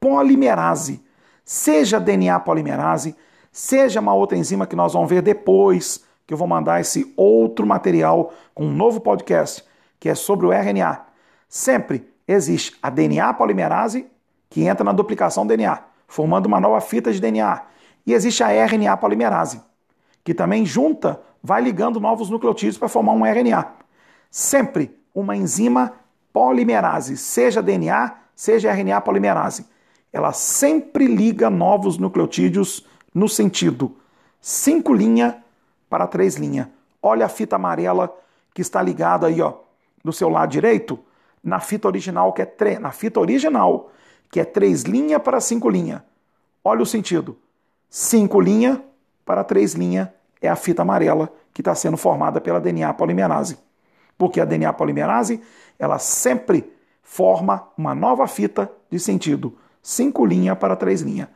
[0.00, 1.04] polimerase,
[1.44, 3.16] seja DNA polimerase,
[3.56, 7.66] seja uma outra enzima que nós vamos ver depois, que eu vou mandar esse outro
[7.66, 9.64] material com um novo podcast,
[9.98, 11.06] que é sobre o RNA.
[11.48, 14.06] Sempre existe a DNA polimerase,
[14.50, 17.62] que entra na duplicação do DNA, formando uma nova fita de DNA.
[18.06, 19.62] E existe a RNA polimerase,
[20.22, 23.72] que também junta, vai ligando novos nucleotídeos para formar um RNA.
[24.30, 25.94] Sempre uma enzima
[26.30, 29.66] polimerase, seja DNA, seja RNA polimerase.
[30.12, 32.85] Ela sempre liga novos nucleotídeos
[33.16, 33.96] no sentido
[34.42, 35.42] 5 linha
[35.88, 36.70] para 3 linha.
[37.02, 38.14] Olha a fita amarela
[38.52, 39.54] que está ligada aí, ó,
[40.04, 40.98] do seu lado direito,
[41.42, 42.78] na fita original que é tre...
[42.78, 43.90] na fita original,
[44.30, 46.04] que é 3 linha para 5 linha.
[46.62, 47.38] Olha o sentido.
[47.88, 48.84] 5 linha
[49.24, 53.56] para 3 linha é a fita amarela que está sendo formada pela DNA polimerase.
[54.18, 55.40] Porque a DNA polimerase,
[55.78, 56.70] ela sempre
[57.02, 61.30] forma uma nova fita de sentido, 5 linha para 3 linha.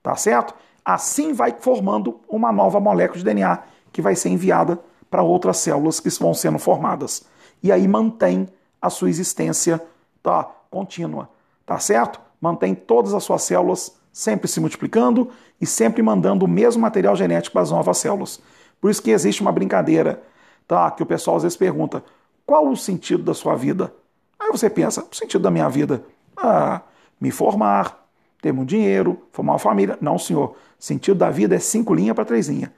[0.00, 0.54] Tá certo?
[0.84, 4.78] Assim vai formando uma nova molécula de DNA que vai ser enviada
[5.10, 7.24] para outras células que vão sendo formadas.
[7.62, 8.48] E aí mantém
[8.82, 9.80] a sua existência
[10.22, 11.30] tá, contínua.
[11.64, 12.20] Tá certo?
[12.40, 17.54] Mantém todas as suas células sempre se multiplicando e sempre mandando o mesmo material genético
[17.54, 18.40] para as novas células.
[18.80, 20.22] Por isso que existe uma brincadeira,
[20.68, 20.90] tá?
[20.90, 22.04] Que o pessoal às vezes pergunta:
[22.44, 23.94] qual o sentido da sua vida?
[24.38, 26.04] Aí você pensa: o sentido da minha vida?
[26.36, 26.82] Ah,
[27.20, 28.03] me formar,
[28.44, 29.96] ter muito dinheiro, formar uma família.
[30.02, 30.54] Não, senhor.
[30.78, 32.70] Sentido da vida é cinco linhas para três linhas.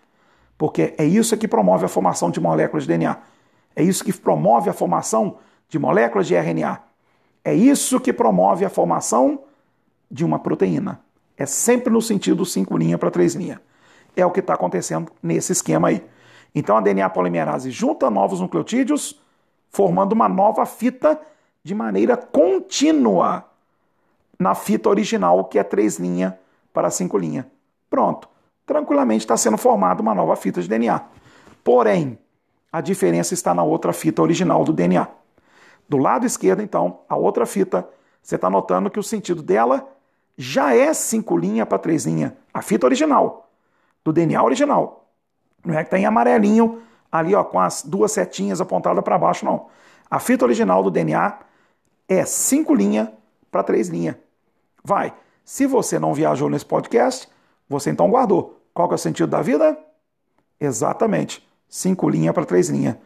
[0.56, 3.18] Porque é isso que promove a formação de moléculas de DNA.
[3.74, 6.80] É isso que promove a formação de moléculas de RNA.
[7.44, 9.40] É isso que promove a formação
[10.08, 11.00] de uma proteína.
[11.36, 13.60] É sempre no sentido 5 linha para 3 linha.
[14.14, 16.00] É o que está acontecendo nesse esquema aí.
[16.54, 19.20] Então a DNA polimerase junta novos nucleotídeos,
[19.68, 21.20] formando uma nova fita
[21.64, 23.44] de maneira contínua
[24.38, 26.38] na fita original, que é 3 linha
[26.72, 27.50] para 5 linha.
[27.88, 28.28] Pronto.
[28.66, 31.00] Tranquilamente está sendo formada uma nova fita de DNA.
[31.62, 32.18] Porém,
[32.72, 35.08] a diferença está na outra fita original do DNA.
[35.88, 37.88] Do lado esquerdo, então, a outra fita,
[38.20, 39.88] você está notando que o sentido dela
[40.36, 42.36] já é cinco linha para três linha.
[42.52, 43.48] A fita original,
[44.04, 45.08] do DNA original.
[45.64, 49.44] Não é que está em amarelinho ali, ó, com as duas setinhas apontadas para baixo,
[49.44, 49.66] não.
[50.10, 51.38] A fita original do DNA
[52.08, 53.12] é cinco linha
[53.50, 54.18] para três linha.
[54.86, 55.12] Vai.
[55.44, 57.28] Se você não viajou nesse podcast,
[57.68, 58.60] você então guardou.
[58.72, 59.76] Qual que é o sentido da vida?
[60.60, 61.44] Exatamente.
[61.68, 63.00] Cinco linha para três linha.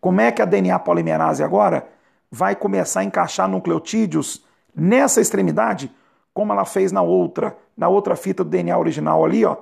[0.00, 1.88] Como é que a DNA polimerase agora
[2.30, 5.90] vai começar a encaixar nucleotídeos nessa extremidade?
[6.36, 9.56] como ela fez na outra, na outra fita do DNA original ali, ó,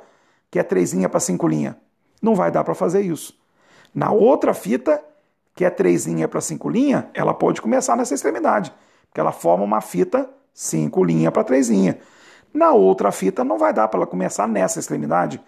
[0.50, 1.78] que é três linha para cinco linha.
[2.20, 3.38] Não vai dar para fazer isso.
[3.94, 5.00] Na outra fita,
[5.54, 8.74] que é três linha para cinco linha, ela pode começar nessa extremidade,
[9.08, 11.98] porque ela forma uma fita cinco linha para três linha.
[12.52, 15.40] Na outra fita não vai dar para ela começar nessa extremidade,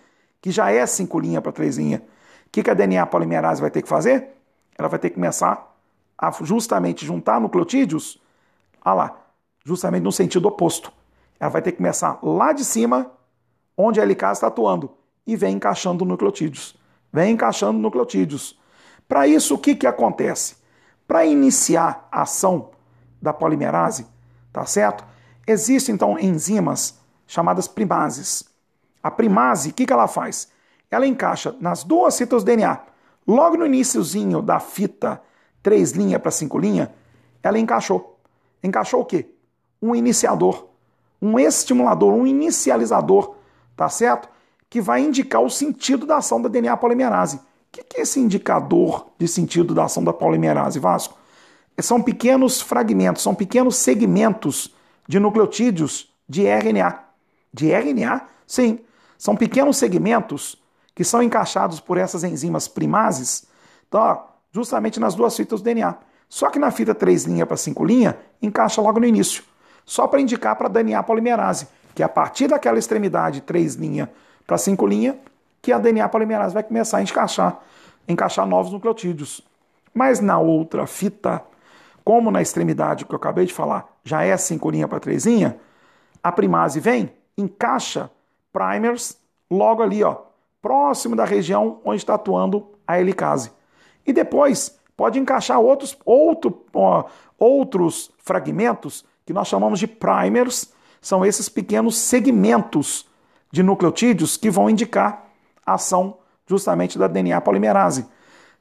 [0.42, 2.03] que já é cinco linha para três linha.
[2.47, 4.31] O que, que a DNA polimerase vai ter que fazer?
[4.77, 5.75] Ela vai ter que começar
[6.19, 8.21] a justamente juntar nucleotídeos,
[8.83, 9.16] ah lá,
[9.64, 10.92] justamente no sentido oposto.
[11.38, 13.11] Ela vai ter que começar lá de cima,
[13.77, 14.90] onde a LK está atuando,
[15.27, 16.77] e vem encaixando nucleotídeos.
[17.12, 18.59] Vem encaixando nucleotídeos.
[19.09, 20.57] Para isso, o que, que acontece?
[21.07, 22.71] Para iniciar a ação
[23.21, 24.07] da polimerase,
[24.57, 25.05] tá certo?
[25.47, 28.45] Existem então enzimas chamadas primases.
[29.03, 30.49] A primase, o que, que ela faz?
[30.90, 32.81] Ela encaixa nas duas fitas do DNA.
[33.27, 35.21] Logo no iníciozinho da fita
[35.62, 36.90] 3 linha para 5 linha,
[37.42, 38.19] ela encaixou.
[38.62, 39.29] Encaixou o quê?
[39.83, 40.66] Um iniciador
[41.21, 43.35] um estimulador, um inicializador,
[43.77, 44.29] tá certo?
[44.69, 47.37] Que vai indicar o sentido da ação da DNA polimerase.
[47.37, 47.40] O
[47.73, 51.19] que é esse indicador de sentido da ação da polimerase, Vasco?
[51.81, 54.75] São pequenos fragmentos, são pequenos segmentos
[55.07, 57.01] de nucleotídeos de RNA.
[57.53, 58.23] De RNA?
[58.47, 58.81] Sim.
[59.19, 60.61] São pequenos segmentos
[60.95, 63.47] que são encaixados por essas enzimas primases,
[63.91, 64.25] tá?
[64.53, 65.95] justamente nas duas fitas do DNA.
[66.29, 69.45] Só que na fita 3 linha para 5 linha, encaixa logo no início
[69.87, 74.11] só para indicar para a DNA polimerase, que é a partir daquela extremidade 3 linha
[74.45, 75.17] para 5 linha,
[75.62, 77.61] que a DNA polimerase vai começar a encaixar,
[78.09, 79.41] encaixar novos nucleotídeos.
[79.95, 81.43] Mas na outra fita,
[82.07, 85.59] como na extremidade que eu acabei de falar, já é 5 linha para 3 linha,
[86.23, 88.09] a primase vem, encaixa
[88.53, 89.19] primers
[89.51, 90.19] logo ali, ó,
[90.62, 93.51] próximo da região onde está atuando a helicase.
[94.07, 101.27] E depois pode encaixar outros, outro, ó, outros fragmentos que nós chamamos de primers, são
[101.27, 103.05] esses pequenos segmentos
[103.51, 105.25] de nucleotídeos que vão indicar
[105.66, 108.07] a ação justamente da DNA polimerase.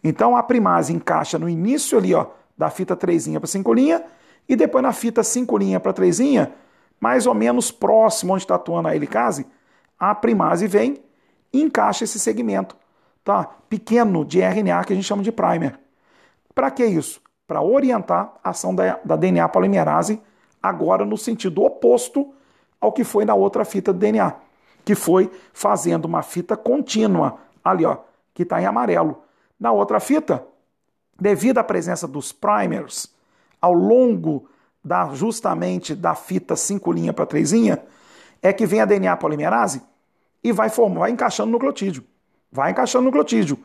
[0.03, 2.25] Então a primase encaixa no início ali, ó,
[2.57, 4.03] da fita 3 para 5 linha
[4.47, 6.19] e depois na fita 5 para 3
[6.99, 9.45] mais ou menos próximo onde está atuando a helicase,
[9.99, 11.03] a primase vem
[11.51, 12.75] e encaixa esse segmento,
[13.23, 13.49] tá?
[13.69, 15.79] Pequeno de RNA que a gente chama de primer.
[16.53, 17.21] Para que isso?
[17.47, 20.21] Para orientar a ação da, da DNA polimerase
[20.61, 22.33] agora no sentido oposto
[22.79, 24.33] ao que foi na outra fita do DNA,
[24.83, 27.97] que foi fazendo uma fita contínua, ali ó,
[28.33, 29.21] que está em amarelo.
[29.59, 30.45] Na outra fita,
[31.19, 33.13] devido à presença dos primers
[33.61, 34.47] ao longo
[34.83, 37.81] da justamente da fita 5 linha para 3 linha,
[38.41, 39.81] é que vem a DNA polimerase
[40.43, 42.03] e vai formar, vai encaixando no nucleotídeo.
[42.51, 43.57] Vai encaixando no nucleotídeo.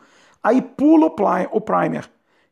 [0.43, 2.09] Aí pula o primer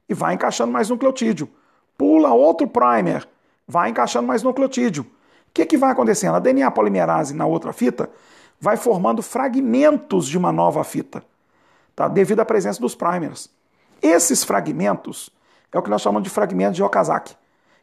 [0.08, 1.50] e vai encaixando mais nucleotídeo.
[1.98, 3.28] Pula outro primer,
[3.68, 5.04] vai encaixando mais nucleotídeo.
[5.04, 6.36] O que, que vai acontecendo?
[6.36, 8.10] A DNA polimerase na outra fita
[8.62, 11.24] vai formando fragmentos de uma nova fita,
[11.96, 12.08] tá?
[12.08, 13.50] devido à presença dos primers.
[14.02, 15.30] Esses fragmentos
[15.72, 17.36] é o que nós chamamos de fragmentos de Okazaki.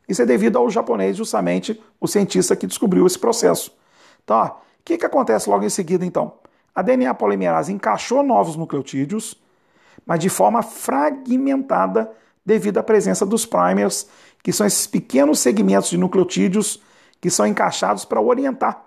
[0.08, 3.72] Isso é devido ao japonês, justamente o cientista que descobriu esse processo.
[4.22, 4.52] Então, o
[4.84, 6.34] que, que acontece logo em seguida, então?
[6.74, 9.34] A DNA polimerase encaixou novos nucleotídeos,
[10.04, 12.10] mas de forma fragmentada
[12.44, 14.06] devido à presença dos primers,
[14.42, 16.80] que são esses pequenos segmentos de nucleotídeos
[17.20, 18.84] que são encaixados para orientar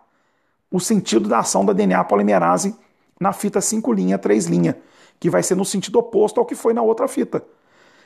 [0.72, 2.76] o sentido da ação da DNA polimerase
[3.20, 4.78] na fita 5 linha, 3 linha,
[5.19, 7.43] que vai ser no sentido oposto ao que foi na outra fita.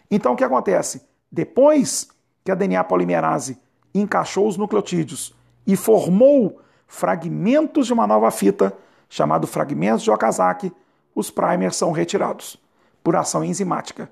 [0.09, 1.05] Então o que acontece?
[1.31, 2.07] Depois
[2.43, 3.57] que a DNA polimerase
[3.93, 5.33] encaixou os nucleotídeos
[5.65, 8.75] e formou fragmentos de uma nova fita,
[9.09, 10.71] chamado fragmentos de Okazaki,
[11.15, 12.57] os primers são retirados
[13.03, 14.09] por ação enzimática.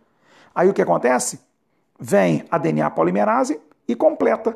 [0.54, 1.40] Aí o que acontece?
[2.00, 4.56] Vem a DNA polimerase e completa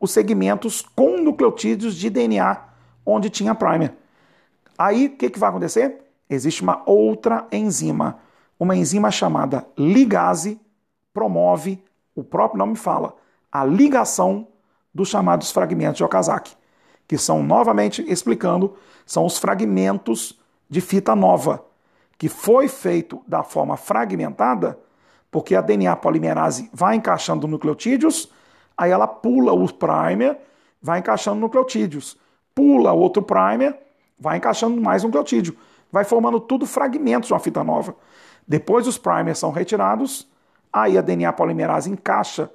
[0.00, 2.62] os segmentos com nucleotídeos de DNA
[3.04, 3.94] onde tinha primer.
[4.76, 6.05] Aí o que, que vai acontecer?
[6.28, 8.18] Existe uma outra enzima,
[8.58, 10.60] uma enzima chamada ligase,
[11.12, 11.82] promove,
[12.14, 13.14] o próprio nome fala,
[13.50, 14.48] a ligação
[14.92, 16.56] dos chamados fragmentos de Okazaki,
[17.06, 21.64] que são, novamente explicando, são os fragmentos de fita nova,
[22.18, 24.78] que foi feito da forma fragmentada,
[25.30, 28.32] porque a DNA polimerase vai encaixando nucleotídeos,
[28.76, 30.38] aí ela pula o primer,
[30.82, 32.18] vai encaixando nucleotídeos
[32.56, 33.78] pula outro primer,
[34.18, 35.54] vai encaixando mais nucleotídeo,
[35.90, 37.94] vai formando tudo fragmentos de uma fita nova.
[38.46, 40.28] Depois os primers são retirados,
[40.72, 42.50] aí a DNA polimerase encaixa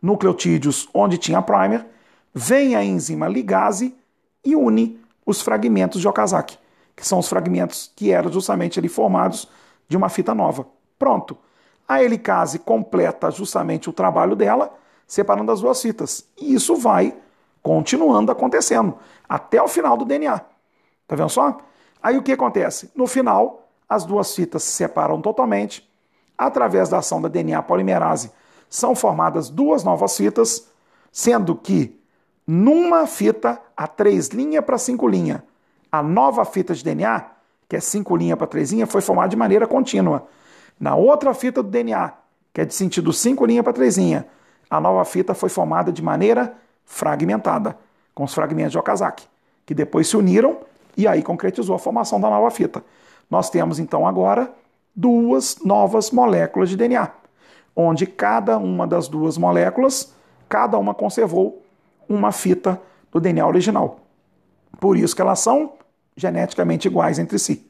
[0.00, 1.86] nucleotídeos onde tinha primer,
[2.32, 3.96] vem a enzima ligase
[4.44, 6.58] e une os fragmentos de Okazaki,
[6.94, 9.48] que são os fragmentos que eram justamente ali formados
[9.88, 10.66] de uma fita nova.
[10.98, 11.36] Pronto.
[11.86, 14.74] A helicase completa justamente o trabalho dela,
[15.06, 16.26] separando as duas fitas.
[16.40, 17.14] E isso vai
[17.62, 18.94] continuando acontecendo
[19.28, 20.38] até o final do DNA.
[21.06, 21.58] Tá vendo só?
[22.04, 22.90] Aí o que acontece?
[22.94, 25.88] No final, as duas fitas se separam totalmente.
[26.36, 28.30] Através da ação da DNA polimerase,
[28.68, 30.68] são formadas duas novas fitas,
[31.10, 31.98] sendo que
[32.46, 35.42] numa fita, a três linha para cinco linha,
[35.90, 37.24] a nova fita de DNA,
[37.66, 40.28] que é cinco linha para três foi formada de maneira contínua.
[40.78, 42.12] Na outra fita do DNA,
[42.52, 43.96] que é de sentido cinco linha para três
[44.68, 47.78] a nova fita foi formada de maneira fragmentada,
[48.14, 49.26] com os fragmentos de Okazaki,
[49.64, 50.58] que depois se uniram
[50.96, 52.84] e aí concretizou a formação da nova fita.
[53.30, 54.52] Nós temos então agora
[54.94, 57.10] duas novas moléculas de DNA,
[57.74, 60.12] onde cada uma das duas moléculas,
[60.48, 61.62] cada uma conservou
[62.08, 62.80] uma fita
[63.10, 64.00] do DNA original.
[64.78, 65.72] Por isso que elas são
[66.16, 67.66] geneticamente iguais entre si.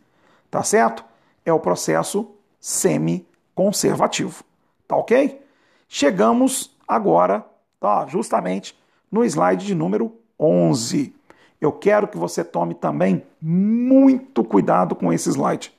[0.50, 1.04] Tá certo?
[1.44, 4.44] É o processo semi-conservativo.
[4.86, 5.40] Tá ok?
[5.88, 7.44] Chegamos agora,
[7.80, 8.76] tá, justamente
[9.10, 11.14] no slide de número 11.
[11.60, 15.72] Eu quero que você tome também muito cuidado com esse slide.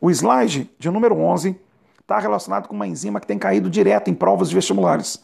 [0.00, 1.58] O slide de número 11
[2.00, 5.22] está relacionado com uma enzima que tem caído direto em provas de vestibulares.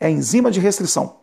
[0.00, 1.16] É a enzima de restrição.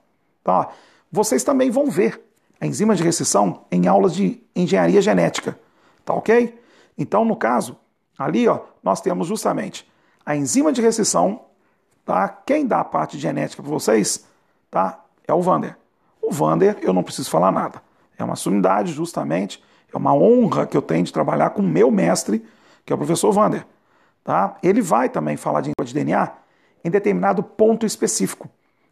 [0.44, 0.70] Tá?
[1.12, 2.22] Vocês também vão ver
[2.62, 5.58] a enzima de restrição em aulas de engenharia genética.
[6.06, 6.60] Tá ok?
[6.98, 7.78] Então, no caso,
[8.18, 9.90] ali ó, nós temos justamente
[10.26, 11.42] a enzima de restrição.
[12.06, 12.28] Tá?
[12.28, 14.26] Quem dá a parte genética para vocês
[14.70, 15.04] tá?
[15.28, 15.76] é o Vander.
[16.22, 17.82] O Vander, eu não preciso falar nada.
[18.20, 21.90] É uma sumidade, justamente, é uma honra que eu tenho de trabalhar com o meu
[21.90, 22.46] mestre,
[22.86, 23.66] que é o professor Vander.
[24.24, 24.58] Tá?
[24.62, 26.32] Ele vai também falar de de DNA
[26.84, 28.48] em determinado ponto específico.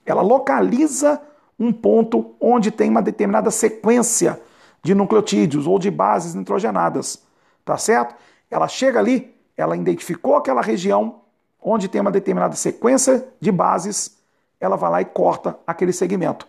[0.06, 1.22] Ela localiza
[1.60, 4.42] um ponto onde tem uma determinada sequência
[4.82, 7.22] de nucleotídeos ou de bases nitrogenadas.
[7.63, 8.16] Tá certo?
[8.50, 11.21] Ela chega ali, ela identificou aquela região
[11.62, 14.17] onde tem uma determinada sequência de bases
[14.60, 16.48] ela vai lá e corta aquele segmento.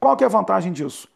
[0.00, 1.08] Qual que é a vantagem disso?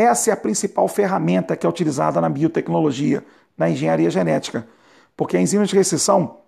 [0.00, 3.22] Essa é a principal ferramenta que é utilizada na biotecnologia,
[3.54, 4.66] na engenharia genética,
[5.14, 6.38] porque a enzima de restrição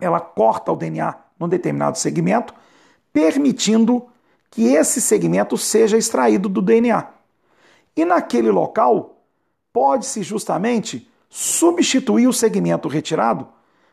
[0.00, 2.54] ela corta o DNA num determinado segmento,
[3.12, 4.06] permitindo
[4.50, 7.06] que esse segmento seja extraído do DNA.
[7.94, 9.20] E naquele local,
[9.70, 13.48] pode-se justamente substituir o segmento retirado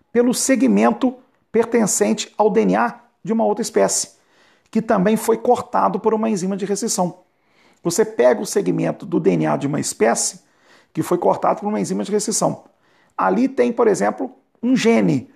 [0.09, 1.13] pelo segmento
[1.51, 4.15] pertencente ao DNA de uma outra espécie
[4.71, 7.24] que também foi cortado por uma enzima de restrição.
[7.85, 10.39] Você pega o segmento do DNA de uma espécie
[10.91, 12.63] que foi cortado por uma enzima de restrição.
[13.15, 14.31] Ali tem, por exemplo,
[14.61, 15.29] um gene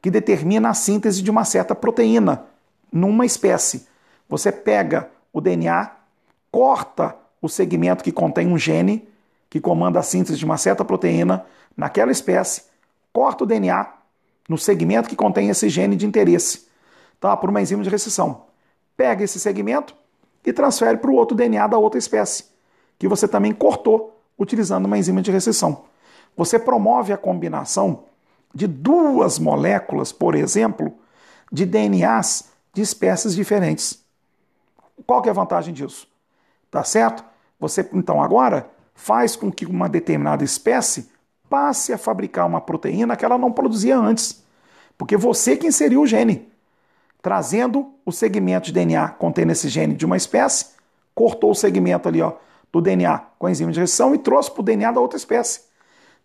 [0.00, 2.46] que determina a síntese de uma certa proteína
[2.90, 3.86] numa espécie.
[4.30, 5.94] Você pega o DNA,
[6.50, 9.06] corta o segmento que contém um gene
[9.50, 11.44] que comanda a síntese de uma certa proteína
[11.76, 12.62] naquela espécie,
[13.12, 13.92] corta o DNA
[14.48, 16.66] no segmento que contém esse gene de interesse,
[17.20, 17.36] tá?
[17.36, 18.44] por uma enzima de restrição.
[18.96, 19.99] Pega esse segmento
[20.44, 22.44] e transfere para o outro DNA da outra espécie,
[22.98, 25.84] que você também cortou utilizando uma enzima de restrição.
[26.36, 28.04] Você promove a combinação
[28.54, 30.92] de duas moléculas, por exemplo,
[31.52, 34.02] de DNAs de espécies diferentes.
[35.06, 36.08] Qual que é a vantagem disso?
[36.70, 37.24] Tá certo?
[37.58, 41.10] Você então agora faz com que uma determinada espécie
[41.48, 44.44] passe a fabricar uma proteína que ela não produzia antes,
[44.96, 46.49] porque você que inseriu o gene,
[47.22, 50.66] trazendo o segmento de DNA contendo esse gene de uma espécie,
[51.14, 52.32] cortou o segmento ali ó,
[52.72, 55.62] do DNA com a enzima de restrição e trouxe para o DNA da outra espécie,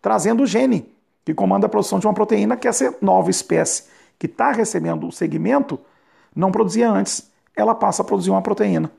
[0.01, 0.93] trazendo o gene
[1.23, 3.85] que comanda a produção de uma proteína que essa nova espécie
[4.17, 5.79] que está recebendo o segmento
[6.35, 7.29] não produzia antes.
[7.55, 8.91] Ela passa a produzir uma proteína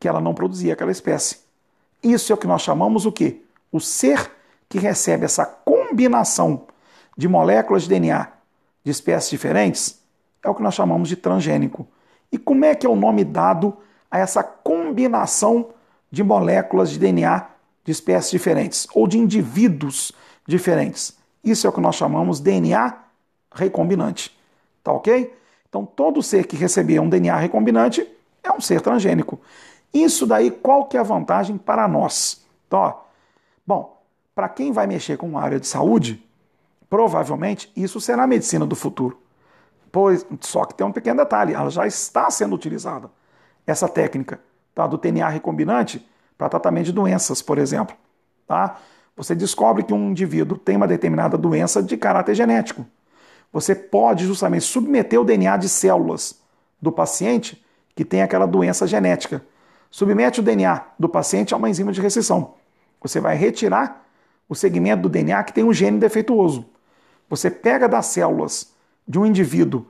[0.00, 1.38] que ela não produzia aquela espécie.
[2.02, 3.42] Isso é o que nós chamamos o quê?
[3.70, 4.30] O ser
[4.68, 6.66] que recebe essa combinação
[7.16, 8.28] de moléculas de DNA
[8.84, 10.05] de espécies diferentes
[10.46, 11.86] é o que nós chamamos de transgênico.
[12.30, 13.76] E como é que é o nome dado
[14.10, 15.70] a essa combinação
[16.10, 17.48] de moléculas de DNA
[17.84, 20.12] de espécies diferentes ou de indivíduos
[20.46, 21.18] diferentes?
[21.42, 22.96] Isso é o que nós chamamos DNA
[23.52, 24.36] recombinante.
[24.84, 25.34] Tá ok?
[25.68, 28.06] Então, todo ser que receber um DNA recombinante
[28.42, 29.40] é um ser transgênico.
[29.92, 32.46] Isso daí, qual que é a vantagem para nós?
[32.66, 32.94] Então, ó,
[33.66, 34.00] bom,
[34.34, 36.24] para quem vai mexer com a área de saúde,
[36.88, 39.25] provavelmente isso será a medicina do futuro.
[40.40, 43.10] Só que tem um pequeno detalhe, ela já está sendo utilizada,
[43.66, 44.40] essa técnica
[44.74, 47.96] tá, do DNA recombinante para tratamento de doenças, por exemplo.
[48.46, 48.76] Tá?
[49.16, 52.86] Você descobre que um indivíduo tem uma determinada doença de caráter genético
[53.56, 56.38] você pode justamente submeter o DNA de células
[56.78, 59.42] do paciente que tem aquela doença genética.
[59.90, 62.52] Submete o DNA do paciente a uma enzima de restrição.
[63.00, 64.04] Você vai retirar
[64.46, 66.66] o segmento do DNA que tem um gene defeituoso.
[67.30, 68.74] Você pega das células
[69.06, 69.86] de um indivíduo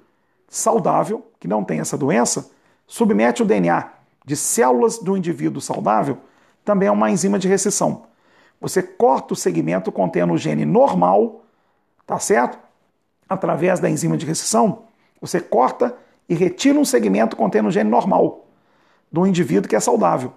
[0.48, 2.50] saudável, que não tem essa doença,
[2.86, 3.92] submete o DNA
[4.24, 6.18] de células do indivíduo saudável,
[6.64, 8.04] também a uma enzima de restrição.
[8.60, 11.44] Você corta o segmento contendo o gene normal,
[12.06, 12.58] tá certo?
[13.28, 14.84] através da enzima de restrição,
[15.20, 15.96] você corta
[16.28, 18.46] e retira um segmento contendo o gene normal
[19.10, 20.32] do indivíduo que é saudável.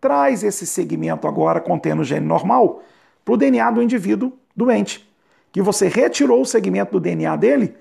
[0.00, 2.82] Traz esse segmento agora contendo o gene normal
[3.24, 5.08] para o DNA do indivíduo doente,
[5.52, 7.76] que você retirou o segmento do DNA dele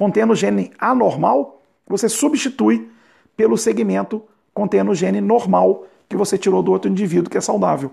[0.00, 2.90] contendo o gene anormal, você substitui
[3.36, 4.22] pelo segmento
[4.54, 7.92] contendo o gene normal que você tirou do outro indivíduo que é saudável.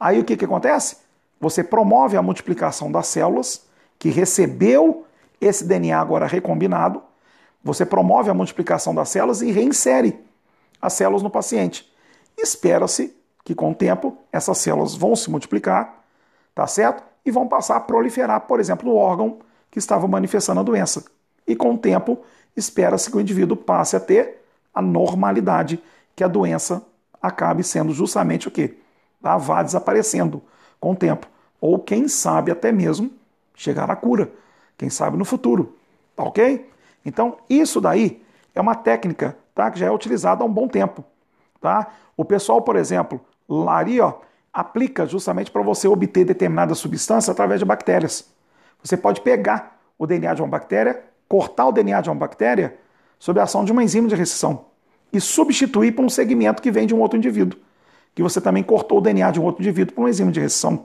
[0.00, 0.96] Aí o que, que acontece?
[1.38, 3.66] Você promove a multiplicação das células
[3.98, 5.04] que recebeu
[5.38, 7.02] esse DNA agora recombinado,
[7.62, 10.18] você promove a multiplicação das células e reinsere
[10.80, 11.86] as células no paciente.
[12.38, 13.14] Espera-se
[13.44, 16.06] que com o tempo essas células vão se multiplicar,
[16.54, 17.02] tá certo?
[17.22, 19.40] E vão passar a proliferar, por exemplo, no órgão
[19.70, 21.04] que estava manifestando a doença.
[21.46, 22.18] E com o tempo,
[22.56, 25.82] espera-se que o indivíduo passe a ter a normalidade,
[26.16, 26.82] que a doença
[27.20, 28.76] acabe sendo justamente o quê?
[29.22, 30.42] Ela vá desaparecendo
[30.80, 31.26] com o tempo.
[31.60, 33.10] Ou quem sabe até mesmo
[33.54, 34.30] chegar à cura
[34.76, 35.76] quem sabe no futuro,
[36.16, 36.68] tá ok?
[37.04, 38.22] Então, isso daí
[38.54, 41.04] é uma técnica tá, que já é utilizada há um bom tempo.
[41.60, 41.92] Tá?
[42.16, 44.14] O pessoal, por exemplo, lá ali, ó,
[44.52, 48.28] aplica justamente para você obter determinada substância através de bactérias.
[48.82, 52.76] Você pode pegar o DNA de uma bactéria, cortar o DNA de uma bactéria
[53.18, 54.66] sob a ação de uma enzima de restrição
[55.12, 57.58] e substituir por um segmento que vem de um outro indivíduo,
[58.14, 60.84] que você também cortou o DNA de um outro indivíduo por uma enzima de restrição.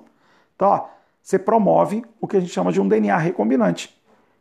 [0.57, 0.89] Tá?
[1.21, 3.95] você promove o que a gente chama de um DNA recombinante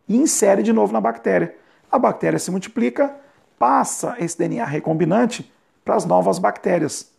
[0.09, 1.54] e insere de novo na bactéria.
[1.92, 3.14] A bactéria se multiplica,
[3.59, 5.52] passa esse DNA recombinante
[5.84, 7.12] para as novas bactérias.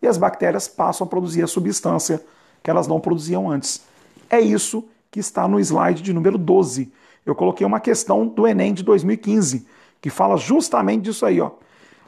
[0.00, 2.24] E as bactérias passam a produzir a substância
[2.62, 3.84] que elas não produziam antes.
[4.30, 6.90] É isso que está no slide de número 12.
[7.24, 9.66] Eu coloquei uma questão do Enem de 2015,
[10.00, 11.40] que fala justamente disso aí.
[11.40, 11.52] Ó.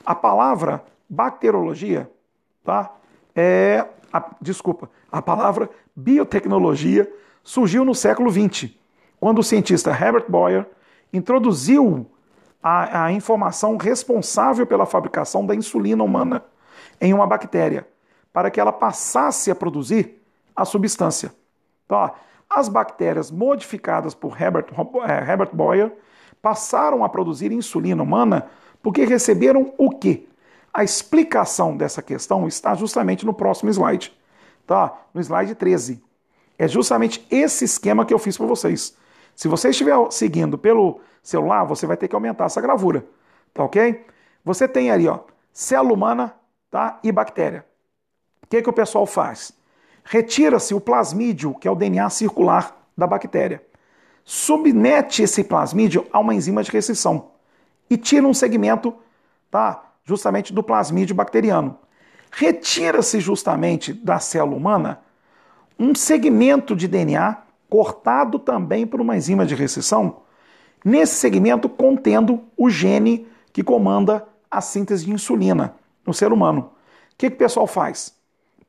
[0.04, 2.10] A palavra bacteriologia
[2.64, 2.90] tá?
[3.34, 7.10] é a, desculpa, a palavra biotecnologia
[7.42, 8.70] surgiu no século XX,
[9.18, 10.66] quando o cientista Herbert Boyer
[11.12, 12.06] introduziu
[12.62, 16.44] a, a informação responsável pela fabricação da insulina humana
[17.00, 17.86] em uma bactéria,
[18.32, 20.22] para que ela passasse a produzir
[20.54, 21.34] a substância.
[21.84, 22.10] Então,
[22.54, 24.66] as bactérias modificadas por Herbert,
[25.06, 25.92] eh, Herbert Boyer
[26.40, 28.50] passaram a produzir insulina humana
[28.82, 30.26] porque receberam o quê?
[30.72, 34.12] A explicação dessa questão está justamente no próximo slide,
[34.66, 34.92] tá?
[35.14, 36.02] No slide 13.
[36.58, 38.96] É justamente esse esquema que eu fiz para vocês.
[39.34, 43.06] Se você estiver seguindo pelo celular, você vai ter que aumentar essa gravura,
[43.54, 44.04] tá ok?
[44.44, 45.20] Você tem ali, ó,
[45.52, 46.34] célula humana
[46.70, 46.98] tá?
[47.02, 47.64] e bactéria.
[48.42, 49.52] O que, que o pessoal faz?
[50.04, 53.62] Retira-se o plasmídio, que é o DNA circular da bactéria.
[54.24, 57.30] Submete esse plasmídio a uma enzima de restrição
[57.90, 58.94] e tira um segmento
[59.50, 59.92] tá?
[60.04, 61.78] justamente do plasmídio bacteriano.
[62.30, 65.00] Retira-se justamente da célula humana
[65.78, 67.38] um segmento de DNA
[67.68, 70.22] cortado também por uma enzima de restrição,
[70.84, 75.74] nesse segmento contendo o gene que comanda a síntese de insulina
[76.06, 76.70] no ser humano.
[77.12, 78.14] O que, que o pessoal faz?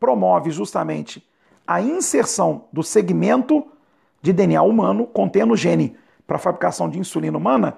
[0.04, 1.26] Promove justamente
[1.66, 3.66] a inserção do segmento
[4.22, 5.96] de DNA humano contendo o gene
[6.28, 7.78] para a fabricação de insulina humana,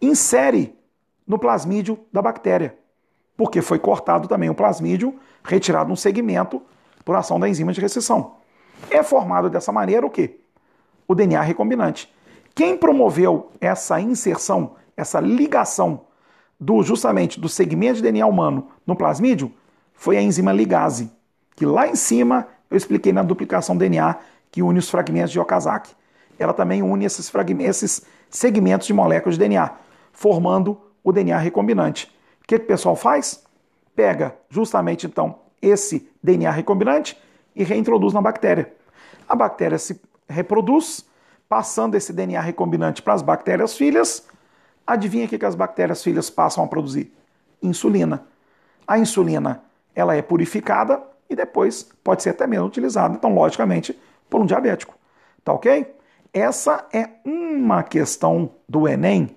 [0.00, 0.78] insere
[1.26, 2.78] no plasmídio da bactéria,
[3.36, 6.62] porque foi cortado também o plasmídio, retirado um segmento
[7.04, 8.34] por ação da enzima de restrição.
[8.88, 10.38] É formado dessa maneira o quê?
[11.08, 12.14] O DNA recombinante.
[12.54, 16.02] Quem promoveu essa inserção, essa ligação
[16.60, 19.52] do justamente do segmento de DNA humano no plasmídio
[19.94, 21.15] foi a enzima ligase,
[21.56, 24.16] que lá em cima eu expliquei na duplicação DNA
[24.52, 25.94] que une os fragmentos de Okazaki.
[26.38, 29.70] Ela também une esses, esses segmentos de moléculas de DNA,
[30.12, 32.14] formando o DNA recombinante.
[32.42, 33.42] O que, que o pessoal faz?
[33.94, 37.18] Pega justamente então esse DNA recombinante
[37.54, 38.72] e reintroduz na bactéria.
[39.26, 41.06] A bactéria se reproduz,
[41.48, 44.26] passando esse DNA recombinante para as bactérias filhas.
[44.86, 47.12] Adivinha o que as bactérias filhas passam a produzir?
[47.62, 48.26] Insulina.
[48.86, 49.62] A insulina
[49.94, 53.98] ela é purificada e depois pode ser até mesmo utilizada, então, logicamente,
[54.28, 54.94] por um diabético.
[55.44, 55.94] Tá ok?
[56.32, 59.34] Essa é uma questão do Enem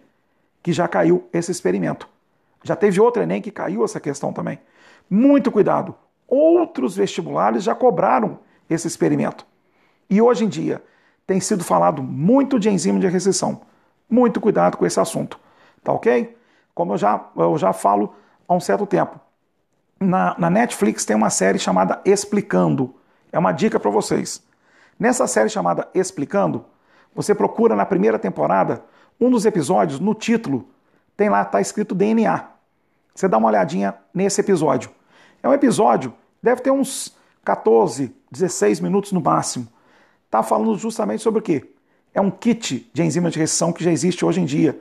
[0.62, 2.08] que já caiu esse experimento.
[2.64, 4.60] Já teve outro Enem que caiu essa questão também.
[5.10, 5.96] Muito cuidado.
[6.28, 9.46] Outros vestibulares já cobraram esse experimento.
[10.10, 10.84] E hoje em dia
[11.26, 13.62] tem sido falado muito de enzima de restrição.
[14.10, 15.40] Muito cuidado com esse assunto.
[15.84, 16.36] Tá ok?
[16.74, 18.14] Como eu já, eu já falo
[18.48, 19.20] há um certo tempo.
[20.00, 22.96] Na, na Netflix tem uma série chamada Explicando.
[23.32, 24.42] É uma dica para vocês.
[24.98, 26.66] Nessa série chamada Explicando,
[27.14, 28.84] você procura na primeira temporada
[29.20, 30.70] um dos episódios, no título,
[31.18, 32.46] tem lá, está escrito DNA.
[33.14, 34.90] Você dá uma olhadinha nesse episódio.
[35.44, 39.68] É um episódio, deve ter uns 14, 16 minutos no máximo.
[40.26, 41.70] Está falando justamente sobre o quê?
[42.14, 44.80] É um kit de enzima de restrição que já existe hoje em dia.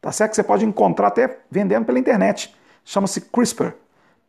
[0.00, 0.30] Tá certo?
[0.30, 2.54] Que você pode encontrar até vendendo pela internet.
[2.84, 3.74] Chama-se CRISPR.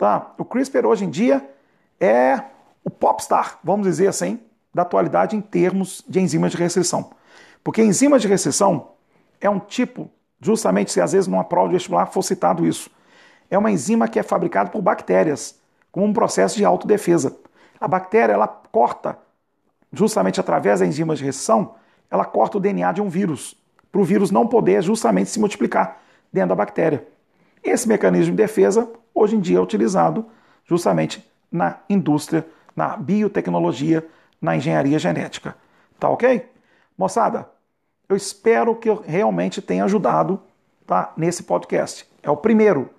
[0.04, 0.34] Tá?
[0.38, 1.50] O CRISPR hoje em dia
[1.98, 2.44] é
[2.84, 4.38] o popstar, vamos dizer assim,
[4.74, 7.12] da atualidade em termos de enzimas de restrição.
[7.64, 8.90] Porque enzimas de restrição
[9.40, 12.90] é um tipo, justamente se às vezes numa prova de vestibular for citado isso,
[13.50, 15.58] é uma enzima que é fabricada por bactérias,
[15.90, 17.38] como um processo de autodefesa.
[17.80, 19.18] A bactéria, ela corta,
[19.90, 21.76] justamente através da enzima de restrição,
[22.12, 23.56] ela corta o DNA de um vírus,
[23.90, 27.08] para o vírus não poder justamente se multiplicar dentro da bactéria.
[27.64, 30.26] Esse mecanismo de defesa, hoje em dia, é utilizado
[30.66, 34.08] justamente na indústria, na biotecnologia,
[34.42, 35.56] na engenharia genética.
[36.00, 36.50] Tá ok?
[36.98, 37.50] Moçada,
[38.10, 40.42] eu espero que eu realmente tenha ajudado
[40.86, 42.08] tá, nesse podcast.
[42.22, 42.90] É o primeiro.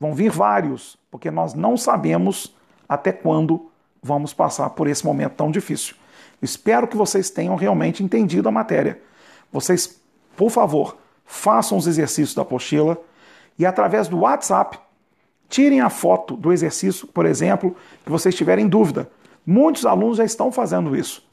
[0.00, 2.54] Vão vir vários, porque nós não sabemos
[2.88, 3.70] até quando
[4.02, 5.96] vamos passar por esse momento tão difícil.
[6.40, 9.00] Espero que vocês tenham realmente entendido a matéria.
[9.52, 10.00] Vocês,
[10.36, 12.96] por favor, façam os exercícios da apostila
[13.58, 14.78] e através do WhatsApp
[15.48, 17.74] tirem a foto do exercício, por exemplo,
[18.04, 19.10] que vocês tiverem dúvida.
[19.46, 21.24] Muitos alunos já estão fazendo isso,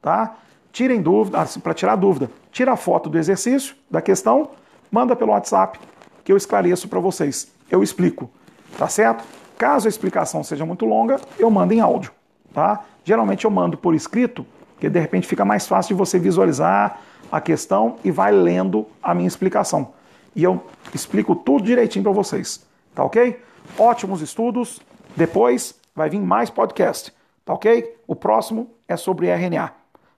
[0.00, 0.36] tá?
[0.74, 4.50] tirem dúvida, assim, para tirar dúvida, tira a foto do exercício, da questão,
[4.90, 5.78] manda pelo WhatsApp
[6.24, 7.52] que eu esclareço para vocês.
[7.70, 8.28] Eu explico,
[8.76, 9.24] tá certo?
[9.56, 12.10] Caso a explicação seja muito longa, eu mando em áudio,
[12.52, 12.84] tá?
[13.04, 14.44] Geralmente eu mando por escrito,
[14.80, 16.98] que de repente fica mais fácil de você visualizar
[17.30, 19.92] a questão e vai lendo a minha explicação.
[20.34, 20.60] E eu
[20.92, 23.40] explico tudo direitinho para vocês, tá ok?
[23.78, 24.80] Ótimos estudos.
[25.16, 27.12] Depois vai vir mais podcast,
[27.44, 27.96] tá ok?
[28.06, 29.72] O próximo é sobre RNA.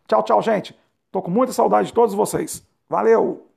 [0.09, 0.77] Tchau, tchau, gente.
[1.11, 2.63] Tô com muita saudade de todos vocês.
[2.89, 3.56] Valeu!